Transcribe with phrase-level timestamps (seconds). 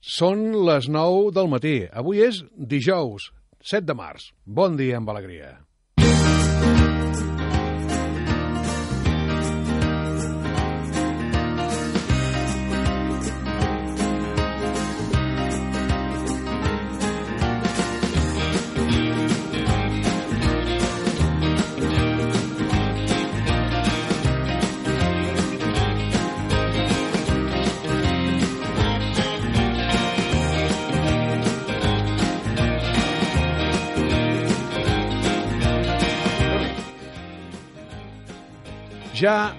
[0.00, 1.74] Són les 9 del matí.
[1.92, 3.26] Avui és dijous,
[3.60, 4.30] 7 de març.
[4.46, 5.58] Bon dia amb alegria.
[39.20, 39.52] Ja,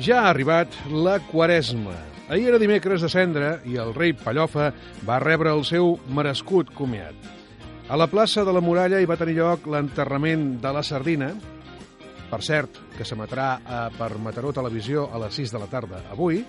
[0.00, 1.92] ja ha arribat la Quaresma.
[2.32, 4.70] Ahir era dimecres de cendre i el rei Pallofa
[5.04, 7.12] va rebre el seu merescut comiat.
[7.92, 11.34] A la plaça de la Muralla hi va tenir lloc l'enterrament de la sardina,
[12.30, 13.50] per cert, que s'emetrà
[13.98, 16.40] per Mataró Televisió a les 6 de la tarda avui,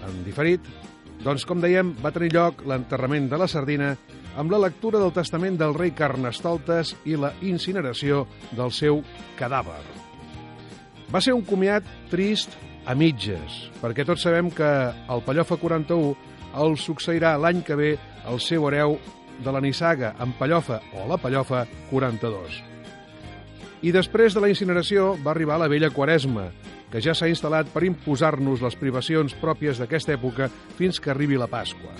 [0.00, 0.72] en diferit,
[1.20, 3.92] doncs, com dèiem, va tenir lloc l'enterrament de la sardina
[4.40, 8.24] amb la lectura del testament del rei Carnestoltes i la incineració
[8.56, 9.04] del seu
[9.36, 9.99] cadàver.
[11.10, 12.52] Va ser un comiat trist
[12.86, 14.68] a mitges, perquè tots sabem que
[15.10, 16.14] el Pallofa 41
[16.62, 17.90] el succeirà l'any que ve
[18.30, 18.94] el seu hereu
[19.42, 22.60] de la nissaga en Pallofa o la Pallofa 42.
[23.82, 26.50] I després de la incineració va arribar la vella Quaresma,
[26.92, 30.46] que ja s'ha instal·lat per imposar-nos les privacions pròpies d'aquesta època
[30.78, 31.94] fins que arribi la Pasqua.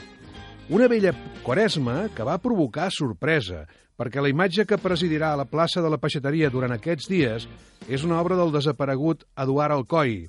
[0.70, 3.64] Una vella Quaresma que va provocar sorpresa,
[4.00, 7.44] perquè la imatge que presidirà a la plaça de la Peixateria durant aquests dies
[7.86, 10.22] és una obra del desaparegut Eduard Alcoi.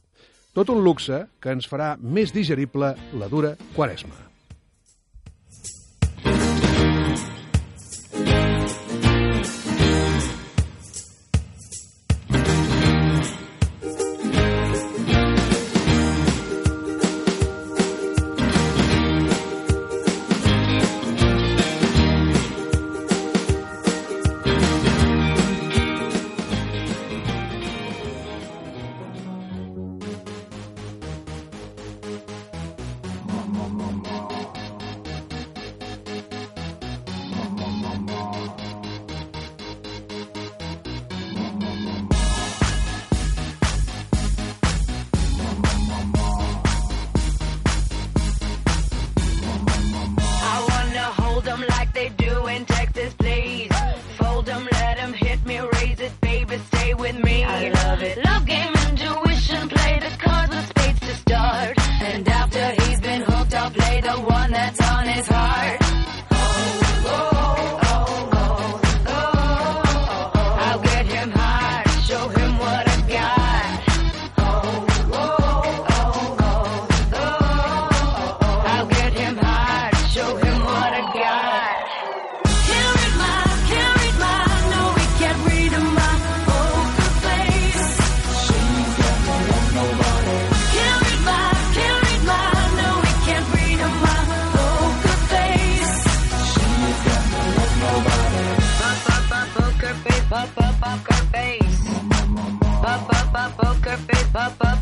[0.51, 4.30] Tot un luxe que ens farà més digerible la dura Quaresma.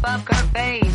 [0.02, 0.89] Pop, pop, poker face.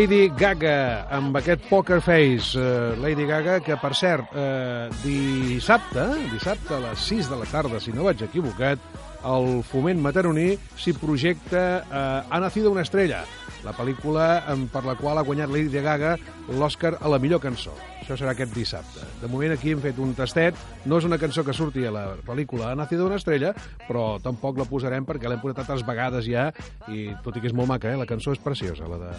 [0.00, 2.56] Lady Gaga, amb aquest Poker Face.
[2.56, 7.76] Uh, Lady Gaga, que, per cert, uh, dissabte, dissabte a les 6 de la tarda,
[7.84, 8.80] si no vaig equivocat,
[9.28, 13.26] el Foment Mataroní s'hi projecta uh, Ha nacido una estrella,
[13.60, 14.30] la pel·lícula
[14.72, 16.14] per la qual ha guanyat Lady Gaga
[16.48, 17.76] l'Oscar a la millor cançó.
[18.00, 19.04] Això serà aquest dissabte.
[19.20, 20.56] De moment aquí hem fet un tastet.
[20.88, 23.52] No és una cançó que surti a la pel·lícula Ha nacido una estrella,
[23.84, 26.48] però tampoc la posarem perquè l'hem posat altres vegades ja
[26.88, 28.00] i tot i que és molt maca, eh?
[28.00, 29.14] la cançó és preciosa, la de,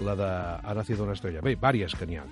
[0.00, 1.40] la de Ha nacido una estrella.
[1.44, 2.26] Bé, vàries que n'hi ha.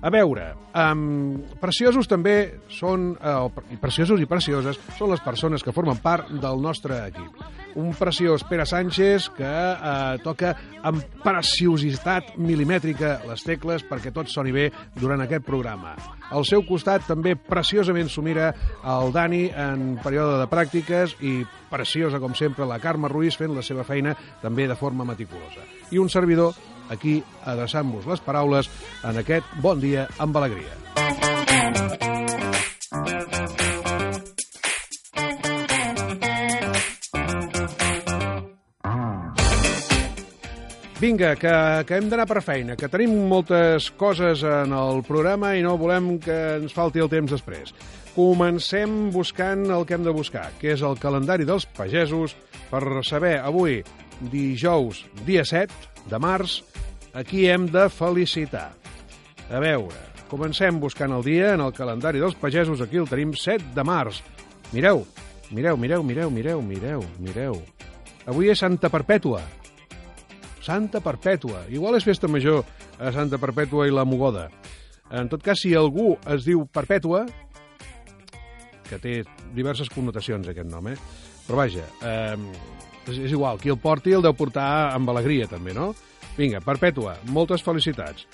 [0.00, 6.00] A veure, um, preciosos també són, eh, preciosos i precioses, són les persones que formen
[6.00, 7.42] part del nostre equip.
[7.76, 10.54] Un preciós Pere Sánchez que eh, toca
[10.88, 15.94] amb preciositat milimètrica les tecles perquè tot soni bé durant aquest programa.
[16.30, 22.18] Al seu costat també preciosament s'ho mira el Dani en període de pràctiques i preciosa,
[22.18, 25.60] com sempre, la Carme Ruiz fent la seva feina també de forma meticulosa.
[25.92, 26.56] I un servidor
[26.90, 28.70] aquí adreçant-vos les paraules
[29.06, 30.76] en aquest Bon dia amb alegria.
[41.00, 41.52] Vinga, que,
[41.88, 46.18] que hem d'anar per feina, que tenim moltes coses en el programa i no volem
[46.20, 47.72] que ens falti el temps després.
[48.12, 52.36] Comencem buscant el que hem de buscar, que és el calendari dels pagesos,
[52.68, 53.78] per saber avui,
[54.28, 56.58] dijous, dia 7 de març,
[57.14, 58.70] a qui hem de felicitar.
[59.50, 59.96] A veure,
[60.30, 64.22] comencem buscant el dia en el calendari dels pagesos, aquí el tenim 7 de març.
[64.72, 65.04] Mireu,
[65.50, 67.58] mireu, mireu, mireu, mireu, mireu, mireu.
[68.30, 69.40] Avui és Santa Perpètua,
[70.62, 71.64] Santa Perpètua.
[71.72, 72.62] Igual és festa major
[73.00, 74.48] a Santa Perpètua i la Mogoda.
[75.10, 77.24] En tot cas, si algú es diu Perpètua,
[78.86, 79.20] que té
[79.56, 80.96] diverses connotacions aquest nom, eh?
[81.46, 82.36] però vaja, eh,
[83.08, 85.90] és, és igual, qui el porti el deu portar amb alegria també, no?
[86.36, 88.26] Vinga, Perpètua, moltes felicitats.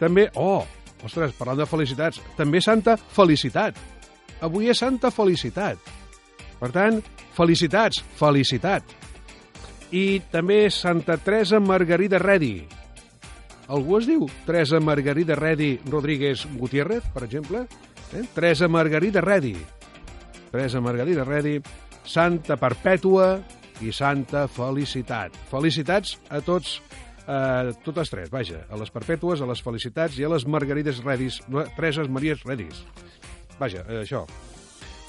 [0.00, 0.64] També, oh,
[1.04, 3.78] ostres, parlant de felicitats, també Santa Felicitat.
[4.42, 5.78] Avui és Santa Felicitat.
[6.58, 6.98] Per tant,
[7.36, 8.98] felicitats, felicitat
[9.92, 12.64] i també Santa Teresa Margarida Redi.
[13.72, 17.66] Algú es diu Teresa Margarida Redi Rodríguez Gutiérrez, per exemple?
[18.12, 18.24] Eh?
[18.34, 19.54] Teresa Margarida Redi.
[20.50, 21.58] Teresa Margarida Redi,
[22.04, 23.36] Santa Perpètua
[23.84, 25.36] i Santa Felicitat.
[25.52, 26.80] Felicitats a tots,
[27.26, 31.40] eh, totes tres, vaja, a les Perpètues, a les Felicitats i a les Margarides Redis,
[31.76, 32.84] Tereses Maries Redis.
[33.58, 34.26] Vaja, eh, això.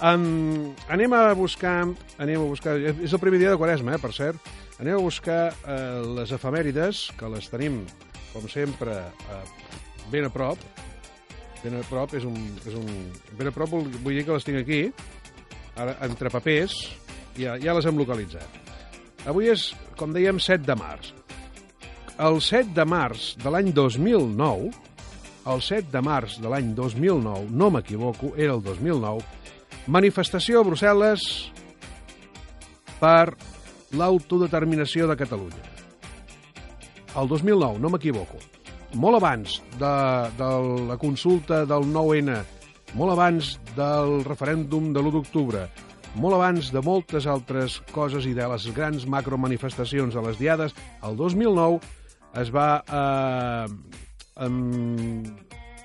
[0.03, 1.85] Um, anem a buscar,
[2.19, 5.53] anem a buscar, és el primer dia de Quaresma, eh, per cert, Anem a buscar
[5.53, 7.83] eh, les efemèrides, que les tenim,
[8.33, 8.95] com sempre,
[9.31, 9.43] eh,
[10.11, 10.59] ben a prop.
[11.61, 12.89] Ben a prop, és un, és un...
[13.37, 14.81] Ben a prop vull, vull dir que les tinc aquí,
[15.77, 16.75] ara, entre papers,
[17.37, 18.59] ja, ja les hem localitzat.
[19.29, 21.13] Avui és, com dèiem, 7 de març.
[22.21, 24.67] El 7 de març de l'any 2009,
[25.49, 29.23] el 7 de març de l'any 2009, no m'equivoco, era el 2009,
[29.89, 31.23] manifestació a Brussel·les
[32.99, 33.33] per
[33.97, 35.63] l'autodeterminació de Catalunya.
[37.17, 38.37] El 2009, no m'equivoco.
[38.93, 39.95] Molt abans de,
[40.37, 40.51] de
[40.91, 42.37] la consulta del 9-N,
[42.93, 45.65] molt abans del referèndum de l'1 d'octubre,
[46.13, 51.17] molt abans de moltes altres coses i de les grans macromanifestacions de les diades, el
[51.17, 51.81] 2009
[52.41, 53.67] es va eh,
[54.45, 55.23] em,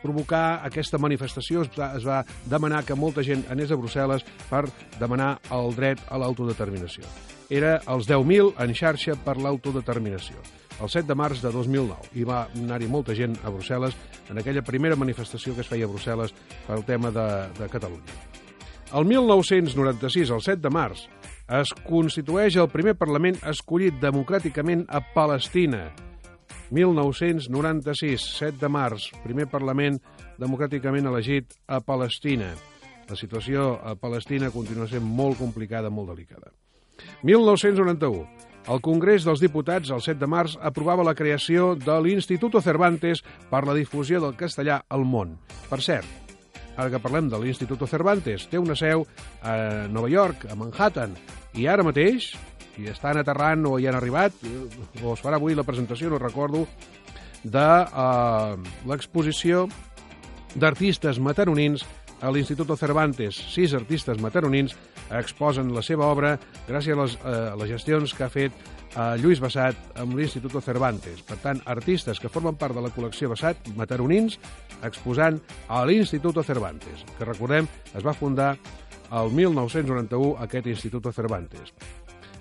[0.02, 4.66] provocar aquesta manifestació, es va, es va demanar que molta gent anés a Brussel·les per
[5.00, 7.04] demanar el dret a l'autodeterminació
[7.48, 10.36] era els 10.000 en xarxa per l'autodeterminació
[10.78, 12.12] el 7 de març de 2009.
[12.14, 13.96] I va anar-hi molta gent a Brussel·les
[14.30, 16.34] en aquella primera manifestació que es feia a Brussel·les
[16.68, 17.28] pel tema de,
[17.58, 18.18] de Catalunya.
[18.94, 21.08] El 1996, el 7 de març,
[21.58, 25.88] es constitueix el primer Parlament escollit democràticament a Palestina.
[26.70, 29.96] 1996, 7 de març, primer Parlament
[30.38, 32.52] democràticament elegit a Palestina.
[33.08, 36.52] La situació a Palestina continua sent molt complicada, molt delicada.
[37.24, 38.26] 1991.
[38.68, 43.62] El Congrés dels Diputats, el 7 de març, aprovava la creació de l'Instituto Cervantes per
[43.64, 45.38] la difusió del castellà al món.
[45.70, 46.04] Per cert,
[46.76, 49.06] ara que parlem de l'Instituto Cervantes, té una seu
[49.40, 51.16] a Nova York, a Manhattan,
[51.56, 52.34] i ara mateix,
[52.78, 54.34] i estan aterrant o hi han arribat,
[55.02, 56.66] o es farà avui la presentació, no recordo,
[57.42, 58.56] de uh,
[58.88, 59.66] l'exposició
[60.58, 61.84] d'artistes mataronins
[62.20, 63.36] a l'Instituto Cervantes.
[63.52, 64.74] Sis artistes mataronins
[65.14, 66.34] exposen la seva obra
[66.66, 70.60] gràcies a les, eh, a les gestions que ha fet eh, Lluís Bassat amb l'Instituto
[70.60, 71.22] Cervantes.
[71.22, 74.38] Per tant, artistes que formen part de la col·lecció Bassat, mataronins,
[74.82, 78.56] exposant a l'Instituto Cervantes, que recordem es va fundar
[79.08, 81.72] el 1991 aquest Instituto Cervantes.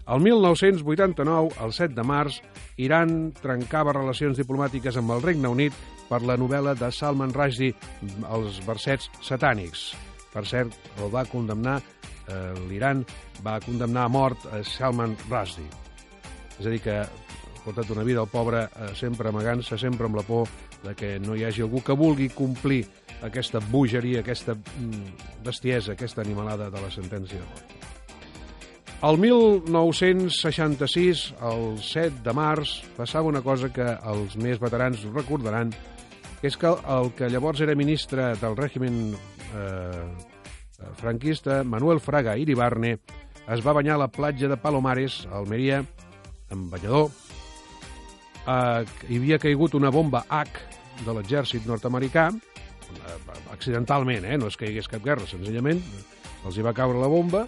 [0.07, 2.39] El 1989, el 7 de març,
[2.79, 5.75] Iran trencava relacions diplomàtiques amb el Regne Unit
[6.07, 7.75] per la novel·la de Salman Rushdie,
[8.31, 9.89] Els versets satànics.
[10.31, 11.81] Per cert, el va condemnar,
[12.27, 13.03] eh, l'Iran
[13.43, 15.67] va condemnar a mort a Salman Rushdie.
[16.57, 17.09] És a dir, que ha
[17.65, 20.47] portat una vida el pobre eh, sempre amagant-se, sempre amb la por
[20.85, 22.85] de que no hi hagi algú que vulgui complir
[23.27, 27.76] aquesta bogeria, aquesta mm, bestiesa, aquesta animalada de la sentència de mort.
[28.97, 35.69] El 1966, el 7 de març, passava una cosa que els més veterans recordaran,
[36.41, 40.01] que és que el que llavors era ministre del règim eh,
[40.97, 42.97] franquista, Manuel Fraga Iribarne,
[43.45, 45.85] es va banyar a la platja de Palomares, a Almeria,
[46.49, 47.13] amb banyador.
[48.49, 48.81] Eh,
[49.13, 53.21] hi havia caigut una bomba H de l'exèrcit nord-americà, eh,
[53.53, 54.41] accidentalment, eh?
[54.41, 55.85] no és que hi hagués cap guerra, senzillament,
[56.49, 57.45] els hi va caure la bomba,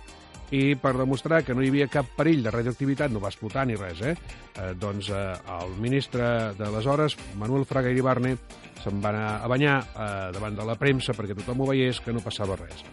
[0.51, 3.77] i per demostrar que no hi havia cap perill de radioactivitat, no va explotar ni
[3.77, 4.15] res, eh?
[4.55, 8.35] eh doncs eh, el ministre d'aleshores, Manuel Fraga Iribarne,
[8.83, 12.15] se'n va anar a banyar eh, davant de la premsa perquè tothom ho veiés que
[12.15, 12.83] no passava res.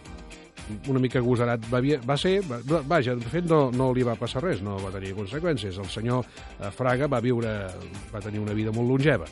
[0.91, 4.43] Una mica agosarat va, va ser, va, vaja, de fet no, no li va passar
[4.43, 5.79] res, no va tenir conseqüències.
[5.79, 7.53] El senyor eh, Fraga va viure,
[8.13, 9.29] va tenir una vida molt longeva.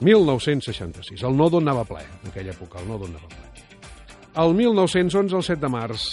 [0.00, 3.52] 1966, el nodo anava ple, en aquella època, el nodo anava ple.
[4.42, 6.06] El 1911, el 7 de març,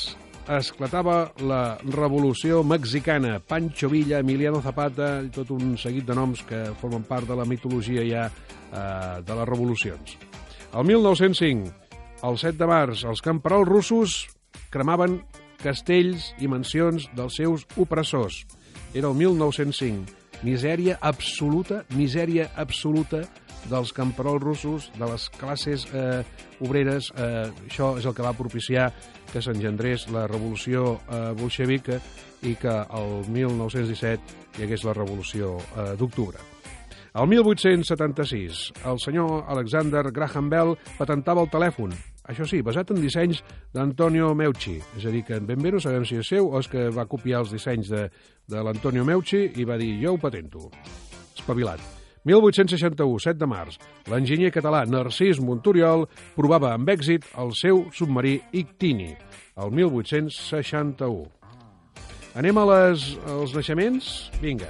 [0.49, 3.39] esclatava la revolució mexicana.
[3.39, 7.45] Pancho Villa, Emiliano Zapata i tot un seguit de noms que formen part de la
[7.45, 10.17] mitologia ja eh, de les revolucions.
[10.71, 11.71] El 1905,
[12.23, 14.17] el 7 de març, els camperols russos
[14.71, 15.19] cremaven
[15.61, 18.43] castells i mansions dels seus opressors.
[18.93, 20.17] Era el 1905.
[20.41, 23.21] Misèria absoluta, misèria absoluta
[23.69, 26.21] dels camperols russos, de les classes eh,
[26.61, 27.11] obreres.
[27.15, 28.89] Eh, això és el que va propiciar
[29.31, 31.99] que s'engendrés la revolució eh, bolxevica
[32.47, 36.39] i que el 1917 hi hagués la revolució eh, d'octubre.
[37.11, 41.91] El 1876, el senyor Alexander Graham Bell patentava el telèfon,
[42.31, 43.41] això sí, basat en dissenys
[43.75, 44.77] d'Antonio Meucci.
[44.97, 47.09] És a dir, que ben bé no sabem si és seu o és que va
[47.09, 48.05] copiar els dissenys de,
[48.47, 50.69] de l'Antonio Meucci i va dir, jo ho patento.
[51.35, 52.00] Espavilat.
[52.23, 53.79] 1861, 7 de març,
[54.11, 59.15] l'enginyer català Narcís Monturiol provava amb èxit el seu submarí Ictini,
[59.57, 61.25] el 1861.
[62.37, 64.29] Anem a les, als naixements?
[64.41, 64.69] Vinga.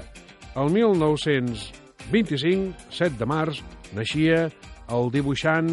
[0.55, 3.61] El 1925, 7 de març,
[3.95, 4.49] naixia
[4.91, 5.69] el dibuixant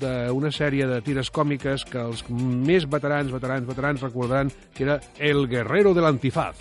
[0.00, 5.46] d'una sèrie de tires còmiques que els més veterans, veterans, veterans recordaran que era El
[5.48, 6.56] Guerrero de l'Antifaz,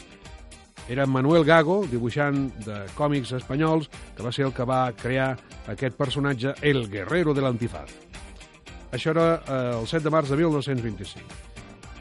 [0.89, 5.35] era Manuel Gago, dibuixant de còmics espanyols, que va ser el que va crear
[5.71, 7.93] aquest personatge, el guerrero de l'antifaz.
[8.91, 11.39] Això era eh, el 7 de març de 1925.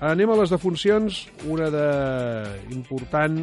[0.01, 1.89] Anem a les defuncions, una de
[2.73, 3.43] important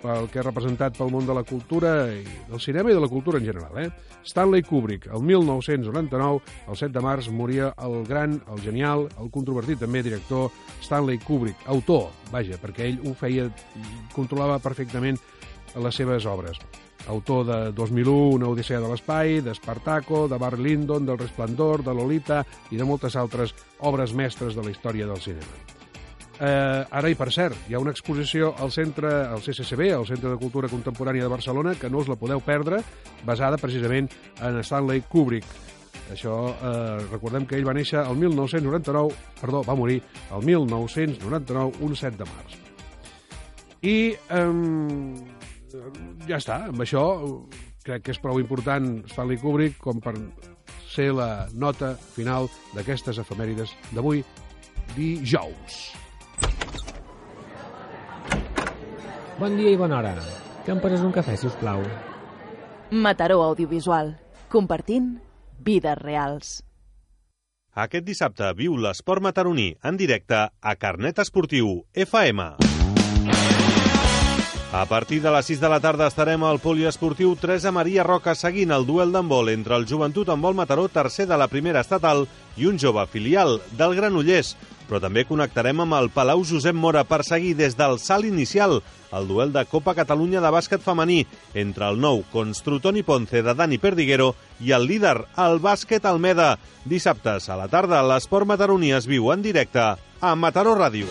[0.00, 3.08] pel que ha representat pel món de la cultura i del cinema i de la
[3.08, 3.78] cultura en general.
[3.78, 3.90] Eh?
[4.24, 9.80] Stanley Kubrick, el 1999, el 7 de març, moria el gran, el genial, el controvertit
[9.80, 10.50] també director
[10.82, 13.48] Stanley Kubrick, autor, vaja, perquè ell ho feia,
[14.16, 15.18] controlava perfectament
[15.76, 16.60] les seves obres.
[17.08, 22.44] Autor de 2001, Una odissea de l'espai, d'Espartaco, de Bar Lyndon, del Resplendor, de Lolita
[22.70, 25.79] i de moltes altres obres mestres de la història del cinema.
[26.40, 30.30] Eh, ara, i per cert, hi ha una exposició al centre, al CCCB, al Centre
[30.30, 32.78] de Cultura Contemporània de Barcelona, que no us la podeu perdre,
[33.28, 34.08] basada precisament
[34.40, 35.44] en Stanley Kubrick.
[36.10, 40.00] Això, eh, recordem que ell va néixer el 1999, perdó, va morir
[40.32, 42.56] el 1999, un 7 de març.
[43.82, 44.48] I eh,
[46.26, 47.04] ja està, amb això
[47.84, 50.16] crec que és prou important Stanley Kubrick com per
[50.88, 54.24] ser la nota final d'aquestes efemèrides d'avui
[54.96, 55.90] dijous.
[59.40, 60.10] Bon dia i bona hora.
[60.66, 61.80] Que em poses un cafè, si us plau?
[62.92, 64.10] Mataró Audiovisual.
[64.52, 65.14] Compartint
[65.64, 66.50] vides reals.
[67.72, 72.50] Aquest dissabte viu l'esport mataroní en directe a Carnet Esportiu FM.
[74.76, 78.70] A partir de les 6 de la tarda estarem al poliesportiu Teresa Maria Roca seguint
[78.76, 82.26] el duel d'handbol entre el Joventut Handbol Mataró, tercer de la primera estatal,
[82.60, 84.52] i un jove filial del Granollers,
[84.90, 88.80] però també connectarem amb el Palau Josep Mora per seguir des del salt inicial
[89.14, 91.22] el duel de Copa Catalunya de bàsquet femení
[91.54, 96.56] entre el nou Construtoni Ponce de Dani Perdiguero i el líder, el bàsquet Almeda.
[96.84, 99.82] Dissabtes a la tarda, l'esport mataroní es viu en directe
[100.20, 101.10] a Mataró Ràdio.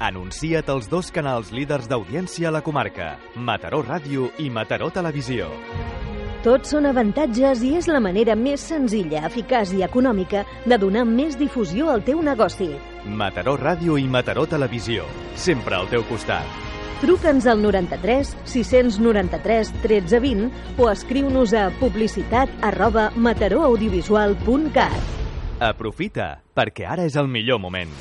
[0.00, 5.50] Anuncia't als dos canals líders d'audiència a la comarca, Mataró Ràdio i Mataró Televisió.
[6.40, 11.34] Tots són avantatges i és la manera més senzilla, eficaç i econòmica de donar més
[11.36, 12.70] difusió al teu negoci.
[13.04, 15.04] Mataró Ràdio i Mataró Televisió,
[15.36, 16.48] sempre al teu costat.
[17.02, 25.12] Truca'ns al 93 693 1320 o escriu-nos a publicitat arroba matarooaudiovisual.cat.
[25.60, 27.92] Aprofita, perquè ara és el millor moment.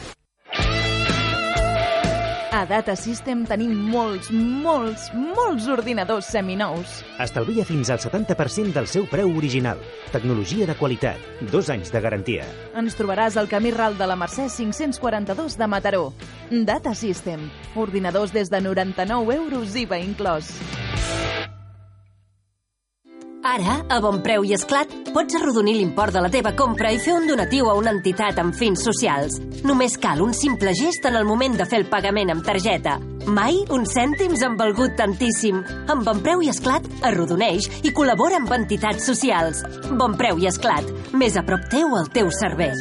[2.59, 6.97] A Data System tenim molts, molts, molts ordinadors seminous.
[7.23, 9.79] Estalvia fins al 70% del seu preu original.
[10.11, 11.23] Tecnologia de qualitat.
[11.53, 12.43] Dos anys de garantia.
[12.75, 16.09] Ens trobaràs al camí Ral de la Mercè 542 de Mataró.
[16.51, 17.47] Data System.
[17.79, 20.51] Ordinadors des de 99 euros IVA inclòs.
[23.49, 27.15] Ara, a Bon Preu i Esclat, pots arrodonir l'import de la teva compra i fer
[27.17, 29.39] un donatiu a una entitat amb fins socials.
[29.65, 32.99] Només cal un simple gest en el moment de fer el pagament amb targeta.
[33.25, 35.63] Mai uns cèntims han valgut tantíssim.
[35.89, 39.63] Amb Bon Preu i Esclat, arrodoneix i col·labora amb entitats socials.
[39.97, 42.77] Bon Preu i Esclat, més a prop teu al teu servei.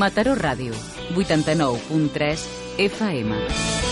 [0.00, 0.72] Mataró Ràdio,
[1.12, 2.48] 89.3
[2.88, 3.85] FM.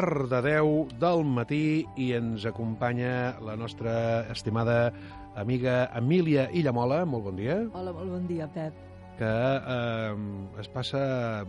[0.00, 4.92] Quart de deu del matí i ens acompanya la nostra estimada
[5.36, 7.02] amiga Emília Illamola.
[7.04, 7.58] Molt bon dia.
[7.76, 8.72] Hola, molt bon dia, Pep.
[9.18, 10.14] Que eh,
[10.62, 11.44] es passa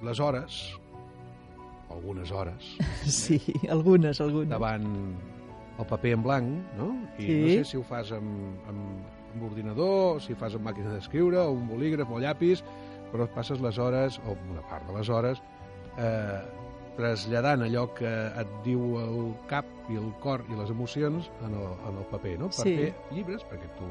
[0.00, 0.60] les hores,
[1.92, 2.70] algunes hores,
[3.04, 3.36] Sí,
[3.68, 4.48] algunes, algunes.
[4.48, 4.86] davant
[5.78, 6.88] el paper en blanc, no?
[7.18, 7.36] I Sí.
[7.40, 9.04] no sé si ho fas amb, amb,
[9.34, 12.64] amb ordinador, si fas amb màquina d'escriure, o un bolígraf, o llapis,
[13.12, 15.42] però passes les hores, o una part de les hores,
[15.98, 16.40] eh,
[16.96, 21.72] traslladant allò que et diu el cap i el cor i les emocions en el,
[21.88, 22.48] en el paper, no?
[22.52, 22.76] Per Sí.
[22.76, 23.88] fer llibres, perquè tu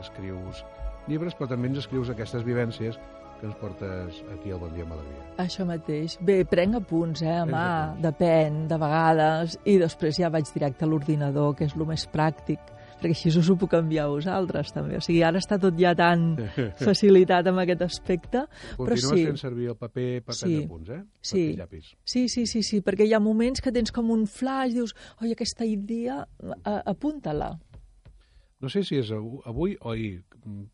[0.00, 0.64] escrius
[1.08, 2.98] llibres, però també ens escrius aquestes vivències
[3.40, 5.24] que ens portes aquí al Bon Dia amb Alegria.
[5.44, 6.16] Això mateix.
[6.24, 7.66] Bé, prenc apunts, eh, a mà,
[8.00, 12.58] depèn, de vegades, i després ja vaig directe a l'ordinador, que és el més pràctic,
[13.00, 14.96] perquè així us ho puc enviar a vosaltres, també.
[14.96, 16.36] O sigui, ara està tot ja tan
[16.86, 19.26] facilitat amb aquest aspecte, però Continues sí.
[19.26, 20.44] fent servir el paper per Sí.
[20.46, 21.02] prendre apunts, eh?
[21.20, 21.44] Sí.
[21.56, 21.92] Llapis.
[22.04, 25.32] Sí, sí, sí, sí, perquè hi ha moments que tens com un flash, dius, oi,
[25.32, 26.22] aquesta idea,
[26.84, 27.52] apunta-la.
[28.60, 30.22] No sé si és avu- avui o ahir,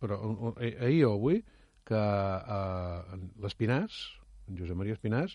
[0.00, 1.42] però o- o- eh, ahir o avui,
[1.84, 3.90] que eh, l'Espinàs,
[4.48, 5.34] en Josep Maria Espinàs,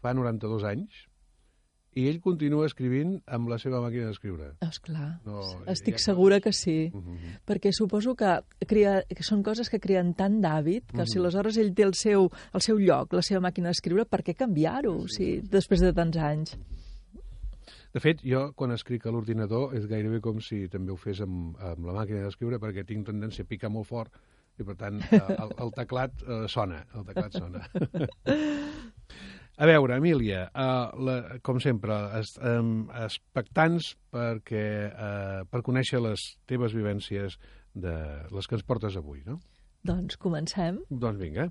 [0.00, 1.08] fa 92 anys,
[1.94, 4.52] i ell continua escrivint amb la seva màquina d'escriure.
[4.66, 6.90] Esclar, No, estic ha segura que sí.
[6.92, 7.40] Uh -huh.
[7.46, 11.24] perquè suposo que, crea, que són coses que creen tant d'hàbit que si Mhm.
[11.24, 15.06] aleshores ell té el seu, el seu lloc, la seva màquina d'escriure, per què canviar-ho
[15.08, 16.58] si, després de tants anys?
[17.94, 21.56] De fet, jo, quan escric a l'ordinador, és gairebé com si també ho fes amb,
[21.60, 24.10] amb la màquina d'escriure, perquè tinc tendència a picar molt fort,
[24.58, 27.60] i per tant, eh, el, el teclat eh, sona, el teclat sona.
[29.54, 36.24] A veure, Emília, uh, la, com sempre, es, um, expectants perquè, uh, per conèixer les
[36.50, 37.36] teves vivències
[37.74, 37.92] de
[38.34, 39.38] les que ens portes avui, no?
[39.86, 40.80] Doncs comencem.
[40.90, 41.50] Doncs vinga.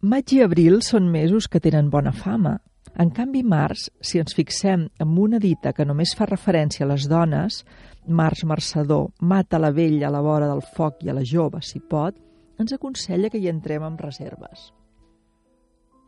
[0.00, 2.58] Maig i abril són mesos que tenen bona fama.
[3.00, 7.06] En canvi, març, si ens fixem en una dita que només fa referència a les
[7.08, 7.62] dones,
[8.08, 11.80] març marçador, mata la vella a la vora del foc i a la jove, si
[11.80, 12.16] pot,
[12.60, 14.68] ens aconsella que hi entrem amb reserves.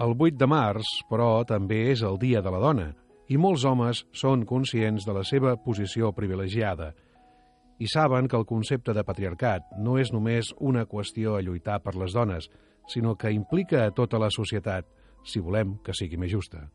[0.03, 2.89] El 8 de març, però, també és el Dia de la Dona,
[3.31, 6.89] i molts homes són conscients de la seva posició privilegiada
[7.79, 11.95] i saben que el concepte de patriarcat no és només una qüestió a lluitar per
[11.99, 12.49] les dones,
[12.87, 14.87] sinó que implica a tota la societat,
[15.23, 16.67] si volem que sigui més justa.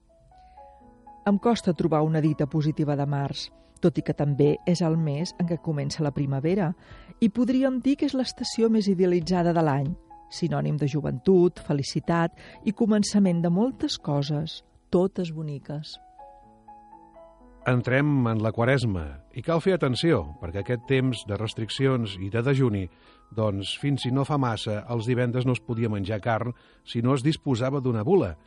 [1.28, 3.50] Em costa trobar una dita positiva de març,
[3.84, 6.74] tot i que també és el mes en què comença la primavera,
[7.20, 9.96] i podríem dir que és l'estació més idealitzada de l'any,
[10.30, 12.36] sinònim de joventut, felicitat
[12.66, 15.98] i començament de moltes coses, totes boniques.
[17.68, 19.04] Entrem en la quaresma
[19.36, 22.86] i cal fer atenció, perquè aquest temps de restriccions i de dejuni,
[23.36, 26.56] doncs fins si no fa massa, els divendres no es podia menjar carn
[26.88, 28.38] si no es disposava d'una bula.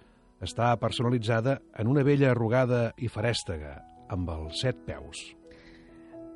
[0.41, 3.75] Està personalitzada en una vella arrugada i farèstega,
[4.09, 5.21] amb els set peus.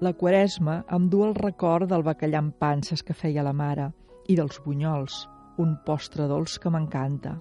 [0.04, 3.94] La quaresma em du el record del bacallà amb panses que feia la mare
[4.28, 5.22] i dels bunyols,
[5.58, 7.38] un postre dolç que m'encanta.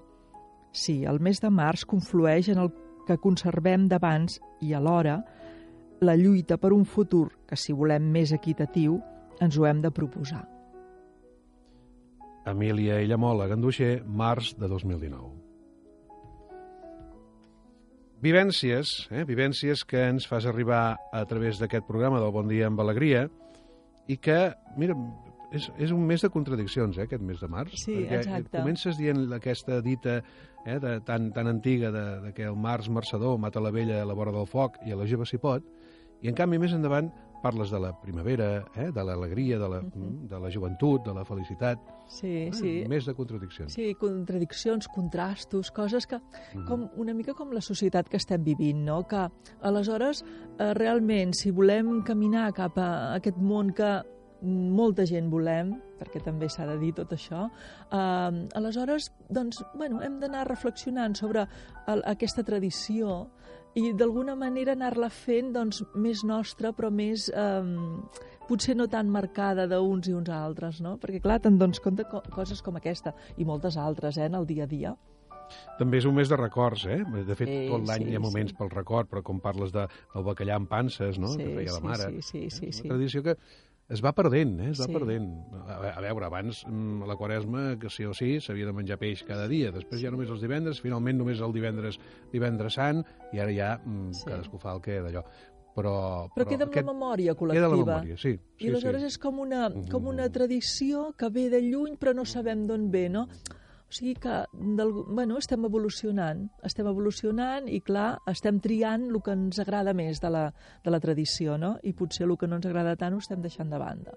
[0.74, 2.72] Sí, el mes de març conflueix en el
[3.06, 5.20] que conservem d'abans i alhora
[6.04, 8.98] la lluita per un futur que, si volem més equitatiu,
[9.40, 10.44] ens ho hem de proposar.
[12.44, 15.32] Emília Illamola Ganduixer, març de 2019.
[18.24, 19.24] Vivències, eh?
[19.28, 23.26] vivències que ens fas arribar a través d'aquest programa del Bon Dia amb Alegria
[24.08, 24.38] i que,
[24.80, 24.96] mira,
[25.54, 27.76] és, és un mes de contradiccions, eh, aquest mes de març.
[27.84, 28.58] Sí, perquè exacte.
[28.58, 30.18] comences dient aquesta dita
[30.66, 34.08] eh, de, tan, tan antiga de, de que el març marçador mata la vella a
[34.08, 35.64] la vora del foc i a la jove s'hi pot,
[36.24, 37.12] i en canvi més endavant
[37.44, 40.28] parles de la primavera, eh, de l'alegria, de, la, uh -huh.
[40.30, 41.78] de la joventut, de la felicitat.
[42.08, 42.84] Sí, eh, sí.
[42.88, 43.70] Més de contradiccions.
[43.70, 46.16] Sí, contradiccions, contrastos, coses que,
[46.54, 46.64] Mhm.
[46.64, 49.06] com una mica com la societat que estem vivint, no?
[49.06, 49.28] Que,
[49.60, 50.24] aleshores,
[50.58, 54.02] eh, realment, si volem caminar cap a aquest món que
[54.44, 57.46] molta gent volem, perquè també s'ha de dir tot això,
[57.90, 61.46] eh, aleshores, doncs, bueno, hem d'anar reflexionant sobre
[61.86, 63.24] el, aquesta tradició
[63.74, 67.30] i d'alguna manera anar-la fent doncs, més nostra, però més...
[67.34, 70.98] Eh, potser no tan marcada d'uns i uns altres, no?
[71.00, 74.44] Perquè, clar, te'n dones compte co coses com aquesta, i moltes altres, eh, en el
[74.44, 74.94] dia a dia.
[75.78, 77.00] També és un mes de records, eh?
[77.04, 78.56] De fet, Sí, tot l'any sí, hi ha moments sí.
[78.58, 81.80] pel record, però com parles de, del bacallà amb panses, no?, Sí, que feia la
[81.80, 82.10] sí, mare.
[82.10, 82.88] sí, sí, sí, Una sí.
[82.88, 83.36] tradició que
[83.88, 84.70] es va perdent, eh?
[84.70, 84.92] Es va Sí.
[84.92, 85.28] perdent.
[85.68, 88.98] A, a veure, abans, mm, a la quaresma, que sí o sí, s'havia de menjar
[88.98, 89.70] peix cada dia.
[89.72, 91.98] Després ja només els divendres, finalment només el divendres,
[92.32, 94.24] divendres sant, i ara ja mm, Sí.
[94.24, 95.24] cadascú fa el que d'allò.
[95.74, 97.52] Però, Però queda amb la memòria col·lectiva.
[97.52, 98.38] Queda la memòria, sí.
[98.56, 99.06] sí I aleshores sí.
[99.08, 103.08] és com una, com una tradició que ve de lluny però no sabem d'on ve,
[103.08, 103.26] no?
[103.94, 104.40] O sigui que
[104.74, 110.18] d'algú- bueno, estem evolucionant, estem evolucionant i clar, estem triant el que ens agrada més
[110.20, 110.48] de la,
[110.82, 111.76] de la tradició, no?
[111.86, 114.16] I potser el que no ens agrada tant ho estem deixant de banda.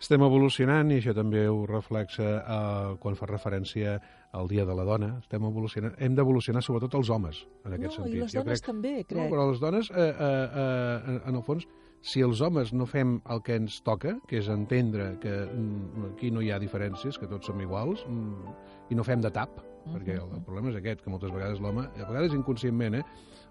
[0.00, 3.98] Estem evolucionant i això també ho reflexa eh, quan fa referència
[4.32, 5.18] al Dia de la Dona.
[5.20, 5.94] Estem evolucionant.
[6.00, 8.14] Hem d'evolucionar sobretot els homes, en aquest no, sentit.
[8.16, 9.30] i les Jo dones crec- també, No, crec.
[9.30, 11.68] però les dones, eh, eh, eh, en, en el fons,
[12.04, 16.30] si els homes no fem el que ens toca, que és entendre que mm, aquí
[16.30, 18.56] no hi ha diferències, que tots som iguals, mm,
[18.92, 19.56] i no fem de tap,
[19.88, 23.04] perquè el, el problema és aquest, que moltes vegades l'home, a vegades inconscientment, eh,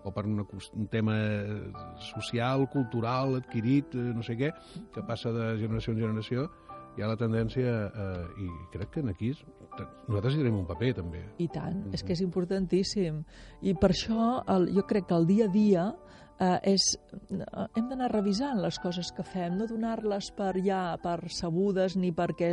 [0.04, 1.16] o per una, un tema
[2.14, 4.52] social, cultural, adquirit, eh, no sé què,
[4.94, 6.46] que passa de generació en generació,
[6.94, 9.44] hi ha la tendència, eh, i crec que en aquí és-
[10.08, 11.24] nosaltres hi tenim un paper, també.
[11.42, 13.24] I tant, és que és importantíssim.
[13.66, 15.88] I per això el, jo crec que el dia a dia
[16.44, 16.88] eh, és,
[17.32, 22.12] eh, hem d'anar revisant les coses que fem, no donar-les per ja per sabudes ni
[22.16, 22.52] perquè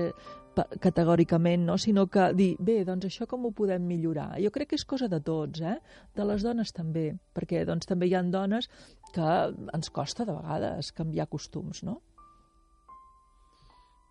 [0.55, 1.79] per, categòricament, no?
[1.79, 4.33] sinó que dir, bé, doncs això com ho podem millorar?
[4.43, 5.79] Jo crec que és cosa de tots, eh?
[6.17, 8.71] de les dones també, perquè doncs, també hi ha dones
[9.15, 9.35] que
[9.75, 12.01] ens costa de vegades canviar costums, no?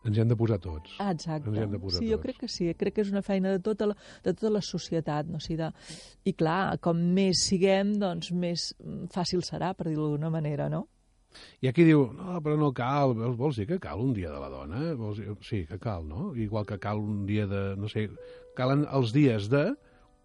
[0.07, 0.93] Ens hi hem de posar tots.
[1.03, 1.49] Ah, exacte.
[1.49, 2.25] Ens hi hem de posar sí, jo tots.
[2.27, 5.27] crec que sí, crec que és una feina de tota la, de tota la societat,
[5.27, 5.41] no?
[5.41, 5.71] O sigui, de...
[6.29, 10.85] I clar, com més siguem, doncs més mm, fàcil serà, per dir-ho d'alguna manera, no?
[11.61, 14.39] I aquí diu, no, però no cal, vols, vols dir que cal un dia de
[14.41, 14.93] la dona?
[14.97, 15.35] Vols dir...
[15.45, 16.31] Sí, que cal, no?
[16.47, 18.07] Igual que cal un dia de, no sé,
[18.57, 19.67] calen els dies de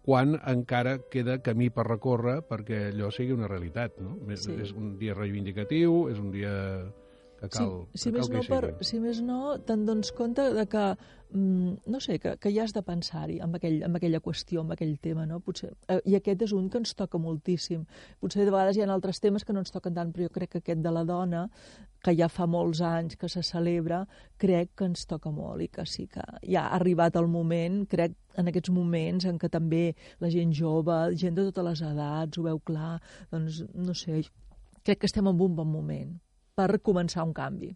[0.05, 4.15] quan encara queda camí per recórrer perquè allò sigui una realitat, no?
[4.37, 4.53] Sí.
[4.61, 6.53] És un dia reivindicatiu, és un dia
[7.45, 10.11] que cal, si, si, que cal no que hi per, si més no, te'n dones
[10.17, 10.83] compte de que,
[11.31, 14.75] mm, no sé, que, que ja has de pensar-hi amb, aquell, amb aquella qüestió, amb
[14.75, 15.39] aquell tema, no?
[15.45, 17.85] Potser, eh, I aquest és un que ens toca moltíssim.
[18.21, 20.55] Potser de vegades hi ha altres temes que no ens toquen tant, però jo crec
[20.55, 21.45] que aquest de la dona,
[22.05, 24.03] que ja fa molts anys que se celebra,
[24.41, 28.13] crec que ens toca molt i que sí que ja ha arribat el moment, crec,
[28.37, 29.85] en aquests moments en què també
[30.21, 32.99] la gent jove, gent de totes les edats, ho veu clar,
[33.31, 34.21] doncs, no sé,
[34.85, 36.13] crec que estem en un bon moment
[36.55, 37.73] per començar un canvi.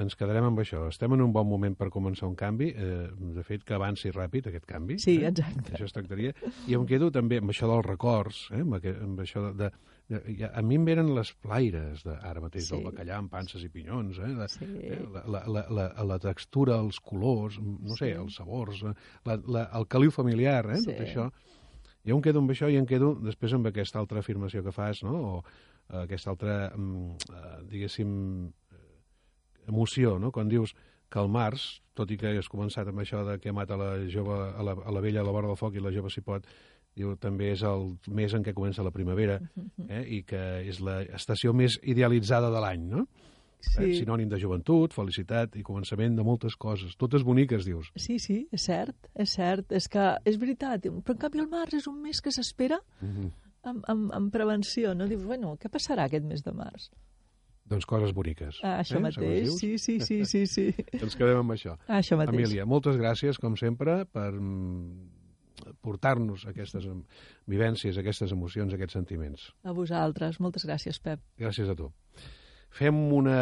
[0.00, 0.86] Ens quedarem amb això.
[0.88, 2.70] Estem en un bon moment per començar un canvi.
[2.72, 4.96] Eh, de fet, que avanci ràpid aquest canvi.
[5.02, 5.28] Sí, eh?
[5.28, 5.74] exacte.
[5.76, 6.32] Això es tractaria.
[6.72, 8.62] I em quedo també amb això dels records, eh?
[8.64, 9.68] amb, aqu amb això de,
[10.08, 12.72] de, de, a mi em venen les plaires de, ara mateix Sí.
[12.78, 14.32] del bacallà amb panses i pinyons, eh?
[14.40, 14.64] La, Sí.
[14.88, 15.02] eh?
[15.12, 18.16] La, la, la, la, la textura, els colors, no sé, Sí.
[18.16, 18.94] els sabors, eh?
[19.28, 20.80] la, la, el caliu familiar, eh?
[20.80, 20.86] Sí.
[20.94, 21.28] tot això.
[22.08, 25.02] Jo em quedo amb això i em quedo després amb aquesta altra afirmació que fas,
[25.04, 25.18] no?
[25.20, 25.44] o
[26.04, 28.10] aquesta altra, mm, eh, diguéssim,
[28.48, 30.30] eh, emoció, no?
[30.30, 30.74] quan dius
[31.10, 34.36] que el març, tot i que has començat amb això de que mata la jove,
[34.54, 36.46] a la, a la vella a la vora del foc i la jove s'hi pot,
[36.94, 39.40] diu, també és el mes en què comença la primavera
[39.88, 40.04] eh?
[40.06, 43.06] i que és l'estació més idealitzada de l'any, no?
[43.60, 43.82] Sí.
[43.84, 43.90] Eh?
[43.98, 46.94] Sinònim de joventut, felicitat i començament de moltes coses.
[46.96, 47.90] Totes boniques, dius.
[47.92, 49.74] Sí, sí, és cert, és cert.
[49.76, 53.12] És que és veritat, però en canvi el març és un mes que s'espera Mm
[53.12, 53.49] -hmm.
[53.62, 55.08] Amb, amb, amb prevenció, no?
[55.10, 56.90] Dius, bueno, què passarà aquest mes de març?
[57.70, 58.58] Doncs coses boniques.
[58.66, 59.04] Ah, això eh?
[59.04, 60.66] mateix, sí, sí, sí, sí, sí.
[60.98, 61.76] Ens quedem amb això.
[61.86, 62.34] Ah, això mateix.
[62.34, 66.88] Emília, moltes gràcies, com sempre, per mm, portar-nos aquestes
[67.50, 69.50] vivències, aquestes emocions, aquests sentiments.
[69.62, 71.22] A vosaltres, moltes gràcies, Pep.
[71.38, 71.92] Gràcies a tu.
[72.74, 73.38] Fem una,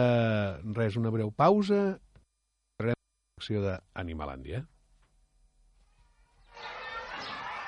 [0.77, 1.99] res, una breu pausa.
[2.81, 4.65] Farem l'acció d'Animalàndia.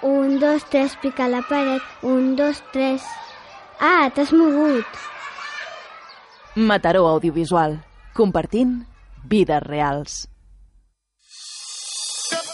[0.02, 1.82] Un, dos, tres, pica la paret.
[2.02, 3.04] Un, dos, tres.
[3.78, 4.86] Ah, t'has mogut.
[6.56, 7.84] Mataró Audiovisual.
[8.14, 8.86] Compartint
[9.28, 10.29] vides reals.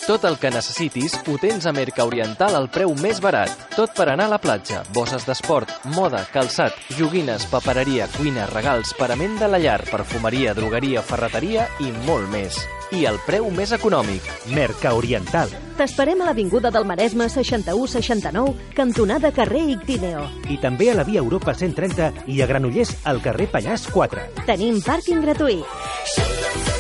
[0.07, 3.51] Tot el que necessitis ho tens a Merca Oriental al preu més barat.
[3.75, 9.35] Tot per anar a la platja, bosses d'esport, moda, calçat, joguines, papereria, cuina, regals, parament
[9.41, 12.61] de la llar, perfumeria, drogueria, ferreteria i molt més.
[12.95, 14.23] I el preu més econòmic.
[14.55, 15.51] Merca Oriental.
[15.75, 20.23] T'esperem a l'Avinguda del Maresme 6169, cantonada carrer Ictineo.
[20.47, 24.31] I també a la via Europa 130 i a Granollers al carrer Pallars 4.
[24.47, 26.76] Tenim pàrquing gratuït.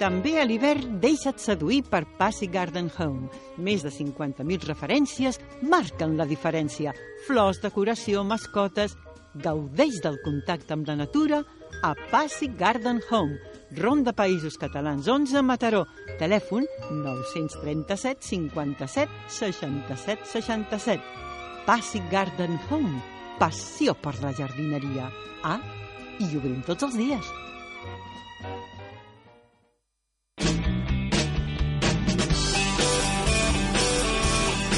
[0.00, 3.28] També a l'hivern deixa't seduir per Passy Garden Home.
[3.60, 6.94] Més de 50.000 referències marquen la diferència.
[7.26, 8.96] Flors, decoració, mascotes...
[9.30, 11.36] Gaudeix del contacte amb la natura
[11.86, 13.36] a Passy Garden Home.
[13.76, 15.84] Ronda Països Catalans 11 Mataró.
[16.18, 21.04] Telèfon 937 57 67 67.
[21.68, 23.04] Passy Garden Home.
[23.38, 25.12] Passió per la jardineria.
[25.44, 25.60] Ah,
[26.18, 27.30] i obrim tots els dies.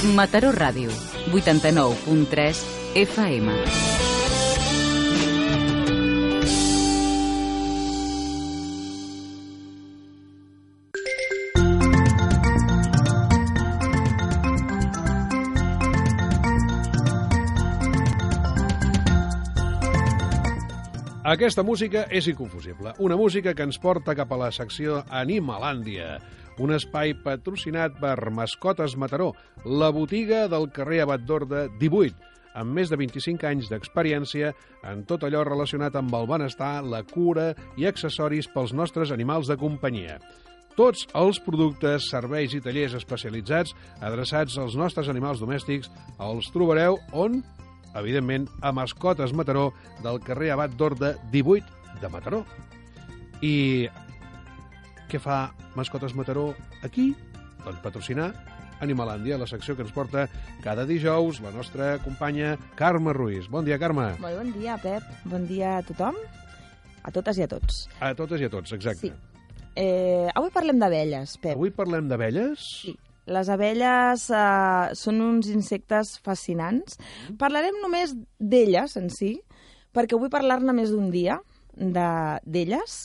[0.03, 0.91] Mataró Ràdio,
[1.31, 2.59] 89.3
[2.99, 3.53] FM.
[21.23, 22.93] Aquesta música és inconfusible.
[22.99, 26.19] Una música que ens porta cap a la secció Animalàndia,
[26.61, 29.33] un espai patrocinat per Mascotes Mataró,
[29.65, 32.17] la botiga del carrer Abat d'Orde 18,
[32.59, 34.53] amb més de 25 anys d'experiència
[34.89, 39.57] en tot allò relacionat amb el benestar, la cura i accessoris pels nostres animals de
[39.57, 40.19] companyia.
[40.77, 47.43] Tots els productes, serveis i tallers especialitzats adreçats als nostres animals domèstics els trobareu on?
[47.99, 49.71] Evidentment, a Mascotes Mataró
[50.05, 52.41] del carrer Abat d'Orde 18 de Mataró.
[53.45, 53.89] I
[55.13, 56.55] què fa Mascotes Mataró
[56.87, 57.11] aquí?
[57.67, 58.31] Doncs patrocinar
[58.83, 60.25] Animalàndia, la secció que ens porta
[60.65, 63.45] cada dijous la nostra companya Carme Ruiz.
[63.53, 64.09] Bon dia, Carme.
[64.23, 65.05] Molt bon dia, Pep.
[65.29, 66.17] Bon dia a tothom,
[67.05, 67.85] a totes i a tots.
[68.01, 69.13] A totes i a tots, exacte.
[69.13, 69.69] Sí.
[69.79, 71.55] Eh, avui parlem d'abelles, Pep.
[71.55, 72.65] Avui parlem d'abelles?
[72.83, 72.97] Sí.
[73.31, 76.97] Les abelles eh, són uns insectes fascinants.
[77.39, 79.37] Parlarem només d'elles en si,
[79.95, 81.39] perquè vull parlar-ne més d'un dia
[81.77, 82.97] d'elles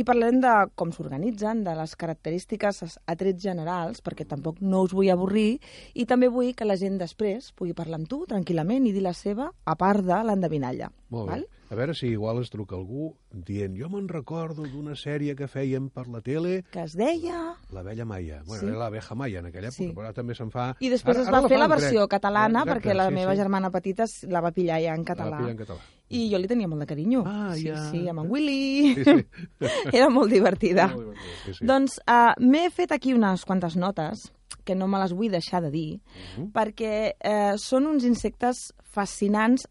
[0.00, 4.94] i parlarem de com s'organitzen, de les característiques a trets generals, perquè tampoc no us
[4.96, 5.58] vull avorrir,
[5.92, 9.12] i també vull que la gent després pugui parlar amb tu tranquil·lament i dir la
[9.16, 10.88] seva, a part de l'endevinalla.
[11.12, 11.34] Molt bé.
[11.34, 11.48] Val?
[11.70, 15.88] A veure si igual es truca algú dient jo me'n recordo d'una sèrie que fèiem
[15.94, 16.64] per la tele...
[16.72, 17.54] Que es deia...
[17.70, 18.42] La vella Maia.
[18.44, 18.66] Bueno, Sí.
[18.66, 19.92] era l'abeja Maia en aquella època, Sí.
[19.94, 20.74] però ara també se'n fa...
[20.80, 22.10] I després ara, es va fer la fan versió dret.
[22.10, 23.38] catalana, Exacte, perquè la sí, meva sí.
[23.38, 25.30] germana petita la va pillar ja en La català.
[25.30, 25.80] va pillar en català.
[26.10, 27.22] I jo li tenia molt de carinyo.
[27.24, 27.84] Ah, sí, ja.
[27.92, 28.94] sí, amb en Willy.
[28.96, 29.24] Sí, sí.
[29.94, 30.88] Era molt divertida.
[30.88, 31.64] Molt divertida, sí, sí.
[31.70, 34.26] Doncs uh, m'he fet aquí unes quantes notes
[34.66, 36.00] que no me les vull deixar de dir,
[36.36, 36.50] Mhm.
[36.52, 39.68] perquè eh, són uns insectes fascinants